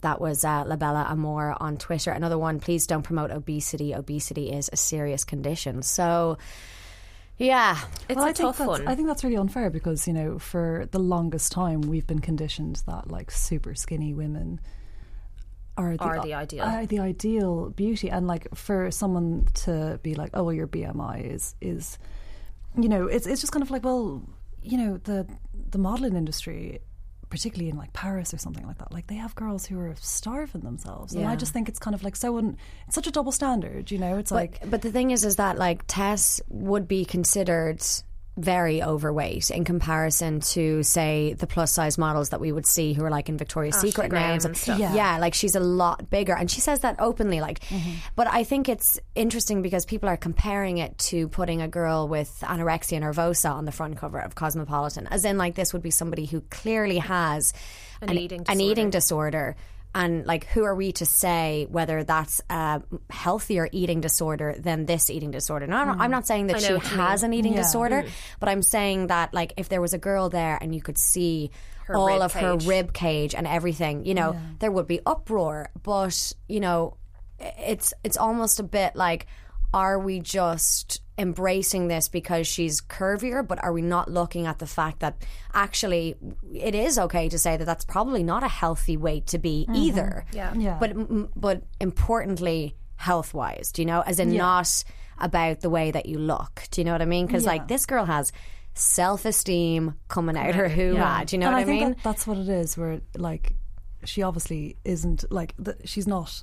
[0.02, 2.10] That was uh, Labella Amor on Twitter.
[2.12, 3.94] Another one, please don't promote obesity.
[3.94, 5.82] Obesity is a serious condition.
[5.82, 6.36] So,
[7.38, 8.86] yeah, It's well, a I tough that's, one.
[8.86, 12.82] I think that's really unfair because you know, for the longest time, we've been conditioned
[12.86, 14.60] that like super skinny women
[15.76, 16.64] are the, Are the ideal.
[16.64, 21.32] are the ideal beauty, and like for someone to be like, oh, well, your BMI
[21.32, 21.98] is is,
[22.78, 24.22] you know, it's it's just kind of like, well,
[24.62, 25.26] you know, the
[25.70, 26.80] the modeling industry.
[27.30, 30.60] Particularly in like Paris or something like that, like they have girls who are starving
[30.60, 32.38] themselves, and I just think it's kind of like so.
[32.38, 32.56] Un-
[32.86, 34.18] it's such a double standard, you know.
[34.18, 37.82] It's but, like but the thing is, is that like Tess would be considered
[38.36, 43.04] very overweight in comparison to say the plus size models that we would see who
[43.04, 44.78] are like in Victoria's ah, Secret now and stuff.
[44.78, 44.92] Yeah.
[44.94, 45.18] Yeah.
[45.18, 47.92] like she's a lot bigger and she says that openly like mm-hmm.
[48.16, 52.42] but I think it's interesting because people are comparing it to putting a girl with
[52.42, 56.26] anorexia nervosa on the front cover of Cosmopolitan as in like this would be somebody
[56.26, 57.52] who clearly has
[58.02, 59.54] An eating an eating disorder.
[59.94, 64.86] Disorder and like who are we to say whether that's a healthier eating disorder than
[64.86, 65.66] this eating disorder?
[65.66, 67.62] Now I'm, not, I'm not saying that she know what you has an eating Yeah.
[67.62, 68.10] disorder mm.
[68.40, 71.50] but i'm saying that like if there was a girl there and you could see
[71.86, 75.70] her all rib of her rib cage and everything you know there would be uproar.
[75.82, 76.96] But you know
[77.38, 79.26] it's it's almost a bit like
[79.72, 84.66] are we just embracing this because she's curvier but are we not looking at the
[84.66, 86.16] fact that actually
[86.52, 89.76] it is okay to say that that's probably not a healthy weight to be mm-hmm.
[89.76, 90.26] either?
[90.32, 90.52] Yeah.
[90.54, 90.78] Yeah.
[90.80, 90.92] but
[91.38, 94.00] but importantly health wise do you know?
[94.00, 94.84] As in not
[95.18, 96.64] about the way that you look.
[96.70, 97.26] Do you know what i mean?
[97.26, 98.32] Because like this girl has
[98.74, 101.24] self-esteem coming out her hoo-ha.
[101.24, 101.90] Do you know and what I i, think mean?
[101.90, 102.76] that that's what it is.
[102.76, 103.54] Where like
[104.04, 106.42] she obviously isn't like the, she's not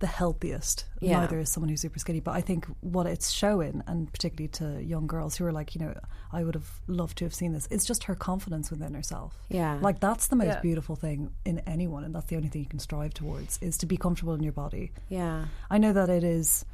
[0.00, 0.86] the healthiest.
[1.00, 1.20] Yeah.
[1.20, 2.20] Neither is someone who's super skinny.
[2.20, 5.80] But I think what it's showing, and particularly to young girls who are like, you
[5.80, 5.94] know,
[6.32, 7.68] I would have loved to have seen this.
[7.70, 9.38] It's just her confidence within herself.
[9.48, 9.78] Yeah.
[9.80, 10.60] like that's the most Yeah.
[10.60, 13.86] beautiful thing in anyone, and that's the only thing you can strive towards is to
[13.86, 14.92] be comfortable in your body.
[15.08, 16.64] yeah I know that it is.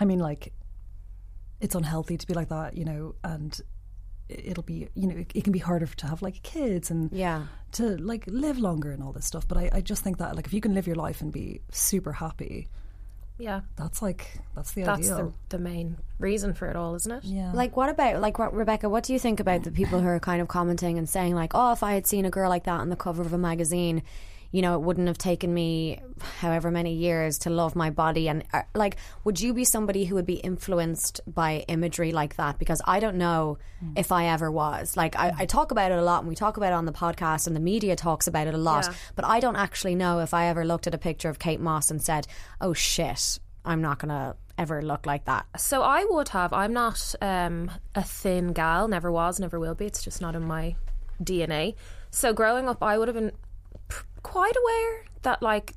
[0.00, 0.52] I mean, like,
[1.60, 3.58] it's unhealthy to be like that, you know, and
[4.28, 7.44] it'll be, you know, it, it can be harder to have like kids and yeah
[7.72, 9.46] to like live longer and all this stuff.
[9.46, 11.60] But I, I just think that like if you can live your life and be
[11.70, 12.68] super happy,
[13.38, 13.60] Yeah.
[13.76, 15.34] that's like that's the That's ideal.
[15.50, 17.24] the, the main reason for it all, isn't it?
[17.24, 17.52] yeah.
[17.52, 20.18] Like, what about, like, what, Rebecca, what do you think about the people who are
[20.18, 22.80] kind of commenting and saying, like, oh, if I had seen a girl like that
[22.80, 24.02] on the cover of a magazine,
[24.50, 26.00] you know, it wouldn't have taken me
[26.40, 28.28] however many years to love my body.
[28.28, 32.58] And uh, like, would you be somebody who would be influenced by imagery like that?
[32.58, 33.58] Because I don't know
[33.96, 34.96] if I ever was.
[34.96, 36.92] Like, I, I talk about it a lot and we talk about it on the
[36.92, 38.84] podcast and the media talks about it a lot.
[38.86, 38.94] Yeah.
[39.14, 41.90] But I don't actually know if I ever looked at a picture of Kate Moss
[41.90, 42.26] and said,
[42.60, 45.46] oh shit, I'm not going to ever look like that.
[45.58, 46.52] So I would have.
[46.52, 48.88] I'm not um, a thin gal.
[48.88, 49.38] Never was.
[49.38, 49.86] Never will be.
[49.86, 50.76] It's just not in my
[51.22, 51.74] DNA.
[52.10, 53.32] So growing up, I would have been
[54.26, 55.74] quite aware that like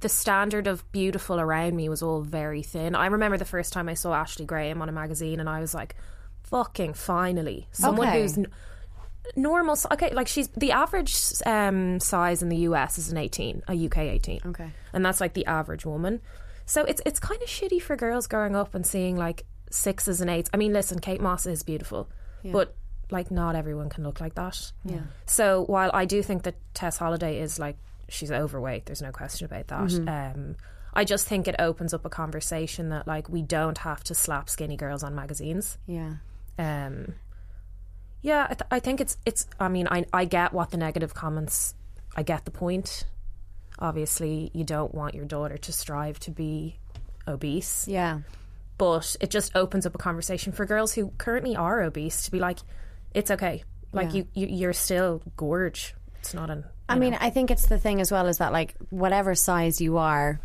[0.00, 2.94] the standard of beautiful around me was all very thin.
[2.94, 5.74] I remember the first time I saw Ashley Graham on a magazine, and I was
[5.74, 5.96] like,
[6.44, 8.22] "Fucking finally, someone Okay.
[8.22, 8.46] who's." N-
[9.34, 11.12] Normal, okay, like she's the average
[11.44, 14.70] um, size in the US is an 18, a UK 18 Okay.
[14.92, 16.20] and that's like the average woman.
[16.64, 20.30] So it's it's kind of shitty for girls growing up and seeing like sixes and
[20.30, 20.48] eights.
[20.54, 22.08] I mean, listen, Kate Moss is beautiful,
[22.44, 22.76] but
[23.10, 24.72] like not everyone can look like that.
[24.84, 25.02] Yeah.
[25.26, 27.76] So while I do think that Tess Holliday is like
[28.08, 30.08] she's overweight, there's no question about that.
[30.08, 30.56] Um,
[30.94, 34.48] I just think it opens up a conversation that like we don't have to slap
[34.48, 35.78] skinny girls on magazines.
[35.86, 36.14] Yeah.
[36.58, 37.14] Um,
[38.22, 39.46] yeah, I, th- I think it's it's.
[39.60, 41.74] I mean, I I get what the negative comments.
[42.16, 43.04] I get the point.
[43.78, 46.78] Obviously, you don't want your daughter to strive to be
[47.28, 48.20] obese, Yeah.
[48.78, 52.38] but it just opens up a conversation for girls who currently are obese to be
[52.38, 52.60] like,
[53.14, 53.64] it's okay.
[53.92, 54.22] Like Yeah.
[54.34, 55.94] you, you, you're still gorge.
[56.18, 56.64] It's not an.
[56.88, 57.18] I you mean, know.
[57.20, 60.40] I think it's the thing as well is that like whatever size you are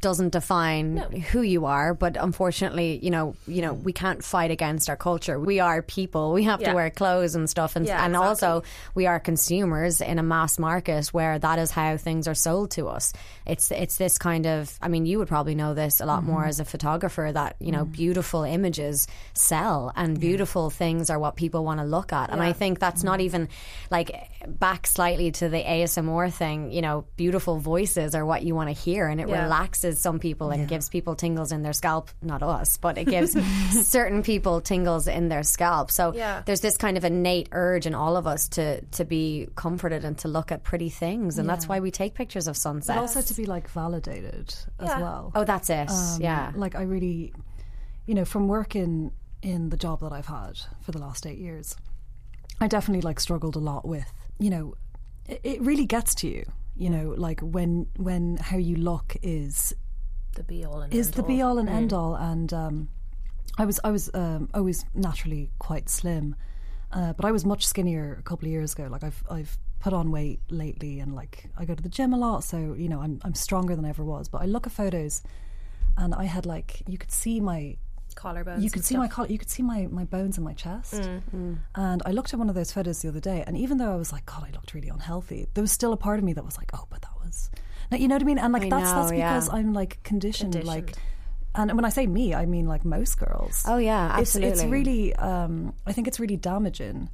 [0.00, 0.96] doesn't define
[1.32, 5.38] who you are, but unfortunately, you know, you know, we can't fight against our culture.
[5.40, 6.32] We are people.
[6.32, 8.28] We have to wear clothes and stuff and Yeah, and exactly.
[8.48, 8.62] also
[8.94, 12.86] we are consumers in a mass market where that is how things are sold to
[12.88, 13.12] us.
[13.46, 16.40] It's it's this kind of I mean, you would probably know this a lot more
[16.40, 16.48] Mm-hmm.
[16.48, 21.64] as a photographer that, you know, beautiful images sell and beautiful things are what people
[21.64, 22.30] want to look at.
[22.30, 23.48] And I think that's not even
[23.90, 24.10] like
[24.46, 28.72] back slightly to the ASMR thing, you know, beautiful voices are what you want to
[28.72, 29.42] hear and it Yeah.
[29.42, 32.10] relaxes some people and gives people tingles in their scalp.
[32.22, 33.32] Not us, but it gives
[33.88, 35.90] certain people tingles in their scalp.
[35.90, 36.42] So Yeah.
[36.46, 40.16] there's this kind of innate urge in all of us to to be comforted and
[40.18, 41.38] to look at pretty things.
[41.38, 42.98] And that's why we take pictures of But sunsets.
[42.98, 45.32] also to be like validated as well.
[45.34, 45.90] oh, that's it.
[45.90, 46.52] Um, yeah.
[46.54, 47.32] Like I really,
[48.06, 49.10] you know, from working
[49.42, 51.76] in the job that I've had for the last eight years,
[52.60, 54.74] I definitely like struggled a lot with, you know,
[55.26, 56.44] it, it really gets to you.
[56.76, 59.74] You know, like when when how you look is
[60.34, 61.28] the be all and is end the all.
[61.28, 62.14] be all and end all.
[62.14, 62.88] And um,
[63.58, 66.36] I was I was um, always naturally quite slim,
[66.92, 68.86] uh, but I was much skinnier a couple of years ago.
[68.88, 72.18] Like I've I've put on weight lately, and like I go to the gym a
[72.18, 74.28] lot, so you know I'm I'm stronger than I ever was.
[74.28, 75.22] But I look at photos,
[75.96, 77.76] and I had like you could see my
[78.18, 78.62] collarbones.
[78.62, 79.02] you could see stuff.
[79.04, 81.08] my collar, you could see my, my bones in my chest.
[81.74, 83.96] And I looked at one of those photos the other day, and even though I
[83.96, 86.44] was like, God, I looked really unhealthy, there was still a part of me that
[86.44, 87.50] was like, Oh, but that was,
[87.90, 88.38] now, you know what I mean?
[88.38, 89.34] And like I that's that's know, yeah.
[89.34, 90.94] because I'm like conditioned, like,
[91.54, 93.64] and when I say me, I mean like most girls.
[93.66, 97.10] Oh, yeah, It's, it's really, um, I think it's really damaging.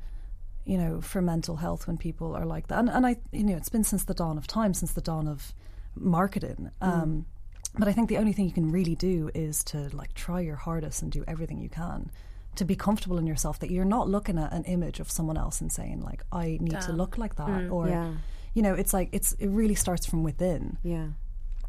[0.67, 3.55] You know, for mental health when people are like that, and, and I, you know,
[3.55, 5.53] it's been since the dawn of time, since the dawn of
[5.95, 6.71] marketing.
[6.81, 6.89] Mm.
[6.89, 7.27] Um,
[7.79, 10.57] but I think the only thing you can really do is to like try your
[10.57, 12.11] hardest and do everything you can
[12.57, 13.59] to be comfortable in yourself.
[13.59, 16.81] That you're not looking at an image of someone else and saying like, "I need
[16.83, 17.91] to look like that," or Mm.
[17.91, 18.13] Yeah.
[18.55, 20.79] you know, it's like it's it really starts from within.
[20.83, 21.09] yeah.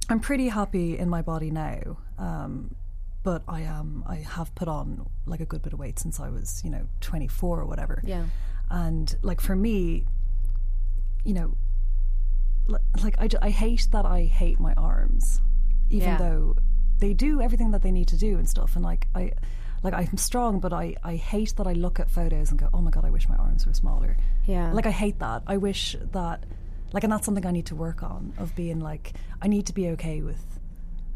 [0.07, 2.75] I'm pretty happy in my body now, um,
[3.23, 6.29] but I am I have put on like a good bit of weight since I
[6.29, 8.03] was you know 24 or whatever.
[8.05, 8.25] Yeah.
[8.69, 10.05] And like for me,
[11.23, 11.55] you know,
[13.03, 15.41] like I, ju- I hate that I hate my arms,
[15.89, 16.17] even Yeah.
[16.17, 16.55] though
[16.99, 18.75] they do everything that they need to do and stuff.
[18.75, 19.33] And like I,
[19.83, 22.81] like I'm strong, but I I hate that I look at photos and go, oh
[22.81, 24.17] my god, I wish my arms were smaller.
[24.45, 24.71] Yeah.
[24.71, 25.43] Like I hate that.
[25.47, 26.45] I wish that,
[26.93, 28.33] like, and that's something I need to work on.
[28.37, 30.41] Of being like, I need to be okay with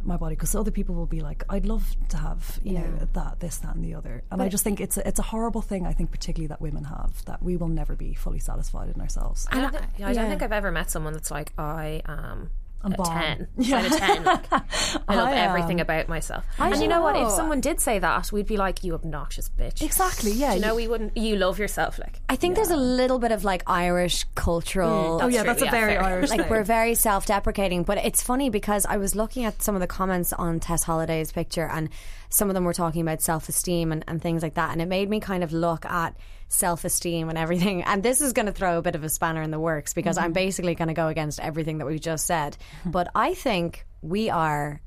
[0.04, 3.42] my body because other people will be like, I'd love to have, you know, that,
[3.42, 4.24] this, that, and the other.
[4.32, 5.86] And I just think it's a, it's a horrible thing.
[5.86, 9.46] I think particularly that women have that we will never be fully satisfied in ourselves.
[9.52, 10.30] I don't, thi- yeah, I don't yeah.
[10.30, 12.50] think I've ever met someone that's like I am
[12.82, 13.08] I'm a bomb.
[13.08, 14.24] ten out of ten.
[14.24, 15.50] Like, I love I am.
[15.50, 16.46] everything about myself.
[16.58, 17.16] and you know what?
[17.16, 20.32] If someone did say that, we'd be like, "You obnoxious bitch." Exactly.
[20.32, 20.54] Yeah.
[20.54, 21.18] You know, we wouldn't.
[21.18, 22.22] You love yourself, like.
[22.30, 25.20] I think there's a little bit of like Irish cultural.
[25.20, 25.24] Mm.
[25.24, 26.04] oh yeah, true, that's a very fair.
[26.04, 26.50] Irish like thing.
[26.50, 30.34] we're very self-deprecating but it's funny because i was looking at some of the comments
[30.34, 31.90] on tess holliday's picture and
[32.30, 35.10] some of them were talking about self-esteem and, and things like that and it made
[35.10, 36.16] me kind of look at
[36.50, 39.52] self-esteem and everything and this is going to throw a bit of a spanner in
[39.52, 40.34] the works because i'm mm-hmm.
[40.34, 42.92] basically going to go against everything that we've just said mm-hmm.
[42.92, 44.82] but i think we are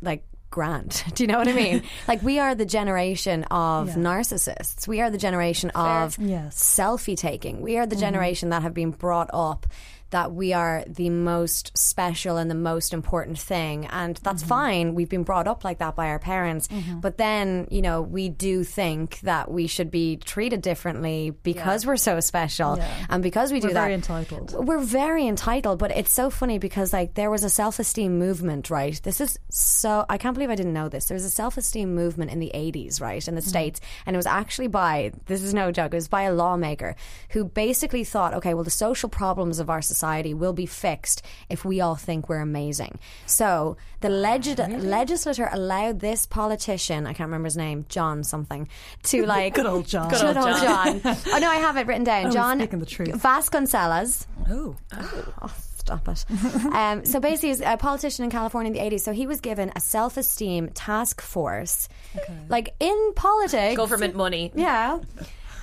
[0.00, 1.02] like grand.
[1.14, 1.82] Do you know what I mean?
[2.08, 4.86] like we are the generation of narcissists.
[4.86, 6.56] We are the generation of Yes.
[6.56, 7.60] selfie taking.
[7.60, 8.00] We are the mm-hmm.
[8.00, 9.66] generation that have been brought up
[10.12, 13.86] that we are the most special and the most important thing.
[13.86, 14.48] And that's mm-hmm.
[14.48, 14.94] fine.
[14.94, 16.68] We've been brought up like that by our parents.
[16.68, 17.00] Mm-hmm.
[17.00, 21.96] But then, you know, we do think that we should be treated differently because we're
[21.96, 22.76] so special.
[22.76, 23.06] Yeah.
[23.08, 23.80] And because we do We're that.
[23.80, 24.66] very entitled.
[24.66, 29.00] We're very entitled, but it's so funny because like there was a self-esteem movement, right?
[29.02, 31.06] This is so I can't believe I didn't know this.
[31.06, 33.48] There was a self-esteem movement in the 80s, right, in the mm-hmm.
[33.48, 35.92] states, and it was actually by this is no joke.
[35.94, 36.96] It was by a lawmaker
[37.30, 41.64] who basically thought, okay, well the social problems of our society will be fixed if
[41.64, 42.98] we all think we're amazing.
[43.26, 48.68] So, the legis- legislator allowed this politician, I can't remember his name, John something,
[49.04, 50.10] to like Good old John.
[50.10, 51.00] Good old John.
[51.04, 52.26] oh no, I have it written down.
[52.26, 53.10] was John speaking the truth.
[53.22, 54.26] Vasconcellos.
[54.50, 54.76] Oh.
[55.40, 56.24] Oh, stop it.
[56.74, 59.00] um, so basically, he was a politician in California in the 80s.
[59.00, 61.88] So he was given a self esteem task force,
[62.48, 63.76] like in politics.
[63.76, 64.52] Government money.
[64.54, 65.00] Yeah.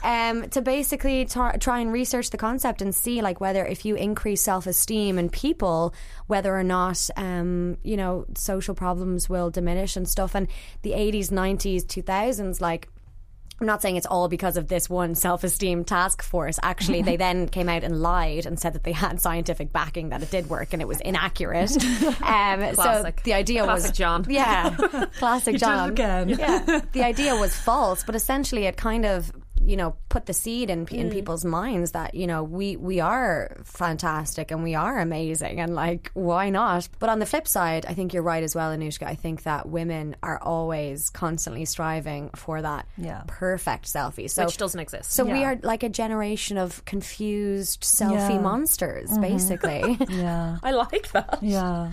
[0.03, 3.95] Um, to basically tar- try and research the concept and see like whether if you
[3.95, 5.93] increase self esteem in people,
[6.27, 10.35] whether or not um, you know social problems will diminish and stuff.
[10.35, 10.47] And
[10.81, 12.87] the eighties, nineties, two thousands, like
[13.61, 16.59] I'm not saying it's all because of this one self esteem task force.
[16.63, 20.23] Actually, they then came out and lied and said that they had scientific backing that
[20.23, 21.71] it did work and it was inaccurate.
[22.23, 24.25] Um, so the idea Classic was John.
[24.29, 24.75] Yeah,
[25.17, 25.89] classic You did it John.
[25.89, 26.29] again.
[26.29, 29.29] Yeah, the idea was false, but essentially it kind of
[29.69, 30.97] you know put the seed in Mm.
[31.01, 35.75] in people's minds that you know we we are fantastic and we are amazing and
[35.75, 36.89] like why not?
[36.99, 39.05] But on the flip side, I think you're right as well, Anushka.
[39.05, 43.21] I think that women are always constantly striving for that Yeah.
[43.27, 44.29] perfect selfie.
[44.29, 45.11] So Which doesn't exist.
[45.11, 48.41] so we are like a generation of confused selfie Yeah.
[48.41, 49.21] monsters, Mm-hmm.
[49.21, 49.97] basically.
[50.09, 50.57] Yeah.
[50.63, 51.39] I like that.
[51.41, 51.91] Yeah.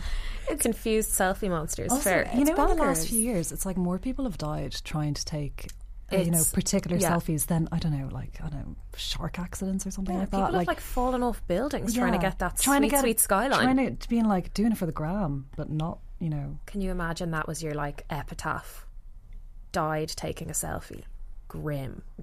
[0.61, 1.91] Confused selfie monsters.
[1.91, 2.31] Also, Fair.
[2.35, 5.24] you know, in the last few years, it's like more people have died trying to
[5.24, 5.68] take.
[6.13, 7.11] You know, particular yeah.
[7.11, 10.37] selfies then I don't know, like I don't know, shark accidents or something like that.
[10.37, 10.59] People that.
[10.59, 13.63] have like fallen off buildings trying to get that trying sweet, to get, sweet skyline.
[13.63, 16.59] Trying to, to being like doing it for the gram, but not, you know.
[16.67, 18.87] Can you imagine that was your like epitaph?
[19.73, 21.03] Died taking a selfie.
[21.49, 22.03] Grim.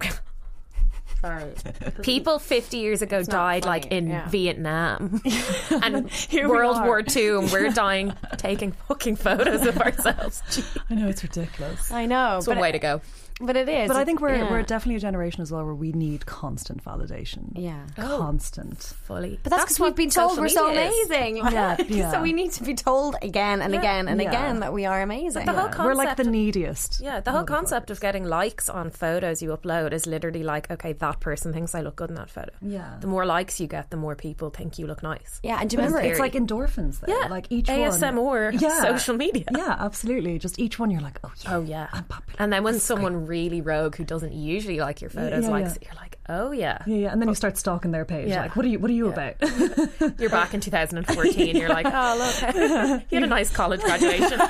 [1.20, 1.52] Sorry.
[2.02, 4.28] People 50 years ago died like in yeah.
[4.28, 5.22] Vietnam
[5.70, 6.82] and Here World.
[6.84, 10.42] War II, and we're dying taking fucking photos of ourselves.
[10.90, 11.90] I know it's ridiculous.
[11.90, 13.00] I know, That's but one way to go.
[13.40, 13.88] But it is.
[13.88, 14.50] But I think we're yeah.
[14.50, 17.50] we're definitely a generation as well where we need constant validation.
[17.56, 17.86] yeah.
[17.98, 18.78] Oh, constant.
[18.80, 19.38] Fully.
[19.42, 20.76] But that's because we've been told we're so is.
[21.10, 21.36] amazing.
[21.38, 22.10] Yeah, yeah.
[22.12, 24.28] so we need to be told again and again and Yeah.
[24.28, 25.46] again that we are amazing.
[25.46, 25.84] the whole Yeah.
[25.84, 27.00] We're like the neediest.
[27.00, 30.92] Yeah, the whole concept of getting likes on photos you upload is literally like, okay,
[30.92, 32.52] that person thinks I look good in that photo.
[32.62, 32.96] Yeah.
[33.00, 35.40] The more likes you get, the more people think you look nice.
[35.42, 36.06] yeah, and do you But remember?
[36.06, 37.12] it's, it's like endorphins, though.
[37.12, 38.58] Yeah, like each ASMR, one.
[38.60, 39.44] Yeah, social media.
[39.54, 40.38] Yeah, absolutely.
[40.38, 42.36] Just each one, you're like, oh yeah, Oh yeah, I'm popular.
[42.38, 45.74] And then when someone really rogue who doesn't usually like your photos yeah, likes yeah.
[45.74, 46.82] it, you're like, oh yeah.
[46.86, 47.12] yeah, yeah.
[47.12, 47.34] And then you oh.
[47.34, 48.28] start stalking their page.
[48.28, 48.42] Yeah.
[48.42, 48.78] Like, what are you?
[48.78, 49.34] What are you about?
[50.18, 51.56] You're back in 2014.
[51.56, 52.54] You're like, oh look,
[53.10, 54.40] you had a nice college graduation.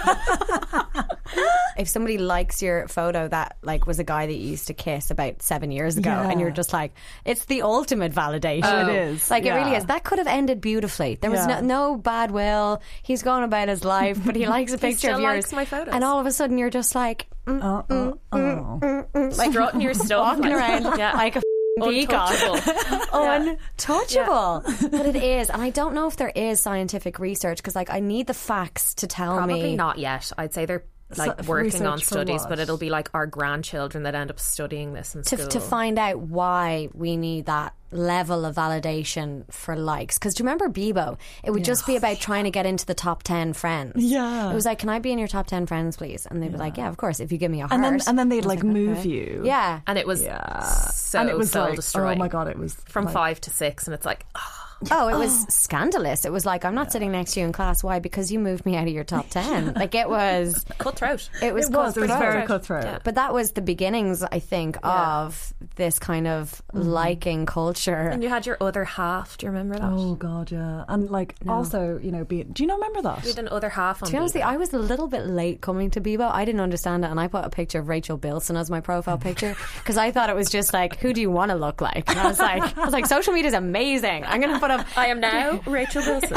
[1.77, 5.11] if somebody likes your photo that like was a guy that you used to kiss
[5.11, 6.31] about seven years ago, Yeah.
[6.31, 6.93] and you're just like,
[7.25, 8.63] it's the ultimate validation.
[8.65, 9.87] Oh, it is, Like it really is.
[9.87, 11.17] That could have ended beautifully.
[11.21, 11.61] There was Yeah.
[11.61, 12.83] no, no bad will.
[13.03, 15.35] He's going about his life, but he likes a picture still of yours.
[15.37, 15.95] likes my photos.
[15.95, 18.19] And all of a sudden, you're just like mm, oh, oh,
[18.65, 19.29] oh.
[19.37, 21.43] like strutting your stuff, walking like, around yeah, like a
[21.83, 22.31] peacock.
[22.31, 23.11] untouchable.
[23.13, 24.63] untouchable.
[24.91, 28.01] but it is, and I don't know if there is scientific research because, like, I
[28.01, 29.39] need the facts to tell me.
[29.39, 29.77] Probably me.
[29.77, 30.31] not yet.
[30.39, 30.85] I'd say they're
[31.19, 32.49] like So- working on studies, what?
[32.51, 35.49] but it'll be like our grandchildren that end up studying this in to, school.
[35.49, 40.19] to find out why we need that level of validation for likes.
[40.19, 41.17] Because do you remember Bebo?
[41.45, 43.93] It would just be about trying to get into the top 10 friends.
[43.97, 44.51] Yeah.
[44.51, 46.27] It was like, can I be in your top 10 friends, please?
[46.29, 47.73] And they'd be like, yeah, of course, if you give me a heart.
[47.73, 49.09] And then and then they'd I was like move okay.
[49.09, 49.43] you.
[49.45, 49.81] Yeah.
[49.87, 50.61] and it was Yeah.
[50.91, 52.19] so and it was soul like, destroying.
[52.19, 55.09] oh my god, it was From like, five to six, and it's like, oh, Oh,
[55.09, 56.25] it was scandalous.
[56.25, 57.83] It was like, I'm not sitting next to you in class.
[57.83, 57.99] Why?
[57.99, 59.75] Because you moved me out of your top 10.
[59.75, 60.65] like, it was.
[60.79, 61.29] cutthroat.
[61.43, 61.97] It was It was.
[61.97, 62.33] It was cutthroat.
[62.33, 62.85] very cutthroat.
[62.85, 62.99] Yeah.
[63.05, 66.89] But that was the beginnings, I think, of this kind of Mm-hmm.
[66.89, 67.95] liking culture.
[68.09, 69.37] And you had your other half.
[69.39, 69.91] Do you remember that?
[69.93, 70.85] Oh god, yeah.
[70.89, 73.23] And like also, you know, be do you not remember that?
[73.23, 74.07] We had an other half on.
[74.09, 76.29] To be honest, with you, I was a little bit late coming to Bebo.
[76.31, 79.19] I didn't understand it, and I put a picture of Rachel Bilson as my profile
[79.29, 82.09] picture because I thought it was just like, who do you want to look like?
[82.11, 84.25] And I was like, I was like, social media is amazing.
[84.25, 84.87] I'm going to put up.
[84.99, 86.37] I am now Rachel Bilson.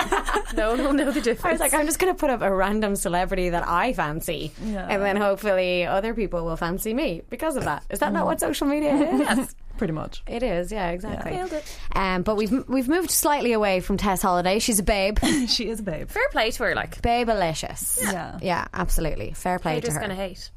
[0.55, 1.45] no one will know the difference.
[1.45, 4.51] I was like, I'm just going to put up a random celebrity that I fancy,
[4.63, 4.87] Yeah.
[4.89, 7.83] and then hopefully other people will fancy me because of that.
[7.89, 9.19] Is that not what social media is?
[9.19, 10.23] yes, Pretty much.
[10.25, 11.31] It is, yeah, exactly.
[11.31, 11.63] nailed it.
[11.93, 14.57] Um, but we've we've moved slightly away from Tess Holliday.
[14.57, 16.09] She's a babe, she is a babe.
[16.09, 16.73] Fair play to her.
[16.73, 18.01] Like, babelicious.
[18.01, 18.39] Yeah.
[18.41, 19.33] yeah, absolutely.
[19.33, 19.99] Fair play haters to her.
[20.01, 20.51] Haters gonna hate.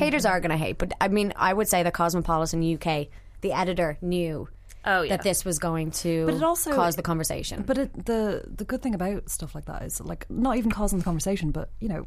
[0.00, 3.06] Haters are going to hate, but I mean, I would say the Cosmopolitan UK,
[3.42, 4.48] the editor knew
[4.86, 5.16] Oh, yeah.
[5.16, 7.62] that this was going to But it also- cause the conversation.
[7.66, 10.98] But it, the the good thing about stuff like that is like not even causing
[10.98, 12.06] the conversation, but you know,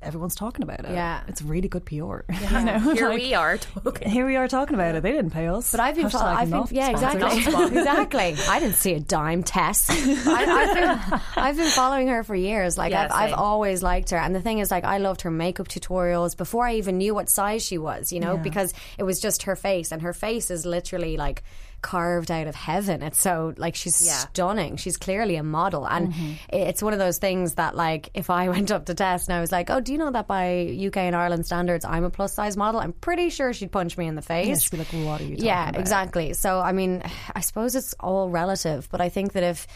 [0.00, 0.90] everyone's talking about it.
[0.92, 1.22] Yeah.
[1.26, 1.92] it's really good PR.
[1.94, 4.08] you know, Here like, we are talking.
[4.10, 5.02] Here we are talking about it.
[5.02, 5.72] They didn't pay us.
[5.72, 7.38] But I've been, fo- Hashtag I've been not yeah, exactly,
[7.78, 8.36] exactly.
[8.48, 9.90] I didn't see a dime, Tess.
[9.90, 12.78] I, I've, been, I've been following her for years.
[12.78, 15.30] Like Yeah, I've, I've always liked her, and the thing is, like I loved her
[15.30, 18.12] makeup tutorials before I even knew what size she was.
[18.12, 21.42] You know, because it was just her face, and her face is literally like
[21.80, 23.02] carved out of heaven.
[23.02, 24.12] It's so like she's Yeah.
[24.18, 24.76] stunning.
[24.76, 26.32] She's clearly a model, and Mm-hmm.
[26.50, 29.40] it's one of those things that like if I went up to Tess and I
[29.40, 32.32] was like, "Oh, do you know that by UK and Ireland standards, I'm a plus
[32.34, 34.48] size model?" I'm pretty sure she'd punch me in the face.
[34.48, 36.32] Yeah, she'd be like, "What are you talking yeah, about?" exactly.
[36.34, 37.02] So I mean,
[37.34, 39.66] I suppose it's all relative, but I think that if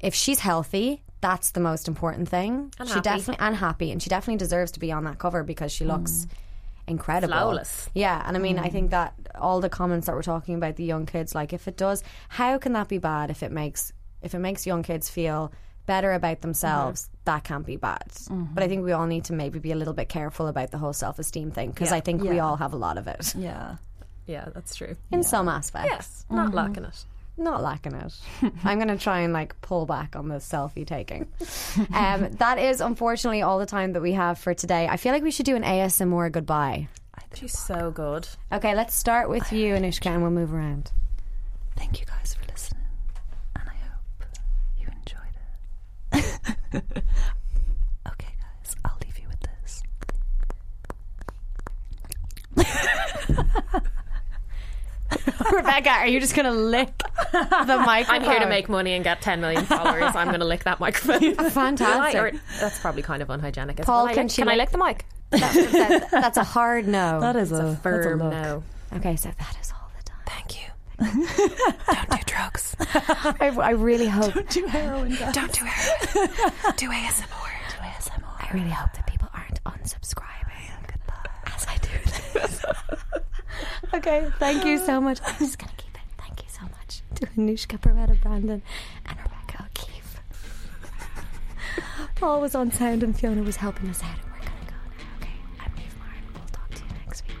[0.00, 2.72] if she's healthy, that's the most important thing.
[2.78, 3.02] And she happy.
[3.04, 6.26] definitely and happy, and she definitely deserves to be on that cover because she looks
[6.88, 7.88] incredible, Flawless.
[7.94, 8.72] Yeah, and I mean, I mm.
[8.72, 11.76] think that all the comments that we're talking about the young kids, like if it
[11.76, 13.30] does, how can that be bad?
[13.30, 15.52] If it makes if it makes young kids feel
[15.86, 17.16] better about themselves, mm-hmm.
[17.24, 18.08] that can't be bad.
[18.08, 18.54] Mm-hmm.
[18.54, 20.78] But I think we all need to maybe be a little bit careful about the
[20.78, 21.96] whole self esteem thing because Yeah.
[21.96, 23.76] I think we all have a lot of it Yeah,
[24.26, 24.96] Yeah, that's true.
[25.10, 25.88] in some aspects.
[25.90, 26.56] Yes, not mm-hmm.
[26.56, 27.04] lacking it.
[27.38, 28.12] Not lacking it.
[28.64, 31.28] I'm going to try and like pull back on the selfie taking.
[31.94, 34.88] Um, that is unfortunately all the time that we have for today.
[34.88, 36.88] I feel like we should do an ASMR goodbye.
[37.34, 38.26] She's so good.
[38.52, 40.90] Okay, let's start with you, Anushka, and we'll move around.
[41.76, 42.82] thank you guys for listening,
[43.54, 44.24] and I hope
[44.78, 45.36] you enjoyed
[46.14, 46.74] it.
[48.08, 49.82] okay, guys, I'll leave you with this.
[55.68, 56.96] Rebecca, are you just going to lick
[57.32, 58.14] the microphone?
[58.16, 60.14] I'm here to make money and get 10 million followers.
[60.16, 61.34] I'm going to lick that microphone.
[61.50, 62.20] Fantastic.
[62.20, 63.76] Or- that's probably kind of unhygienic.
[63.82, 65.04] Paul, Can I can lick- she can I lick- lick the mic?
[65.30, 67.20] That- that's a hard no.
[67.28, 68.32] That is a, a Firm look.
[68.32, 68.62] no.
[68.94, 70.22] okay, so that is all the time.
[70.26, 70.68] Thank you.
[71.94, 72.74] Don't do drugs.
[72.80, 74.32] I, I really hope.
[74.34, 75.34] Don't do heroin, guys.
[75.34, 76.30] Don't do heroin.
[76.76, 77.50] do ASMR.
[77.70, 78.22] Do ASMR.
[78.40, 80.24] I really hope that people aren't unsubscribing
[81.46, 81.88] as I do
[82.32, 82.64] this.
[83.94, 85.20] okay, thank you so much.
[85.24, 86.00] I'm just gonna keep it.
[86.18, 88.62] Thank you so much to Anushka Beretta Brandon
[89.06, 90.20] and Rebecca O'Keefe.
[92.16, 95.16] Paul was on sound and Fiona was helping us out, and we're gonna go now.
[95.20, 96.24] Okay, I'm Niamh Martin.
[96.34, 97.36] We'll talk to you next week.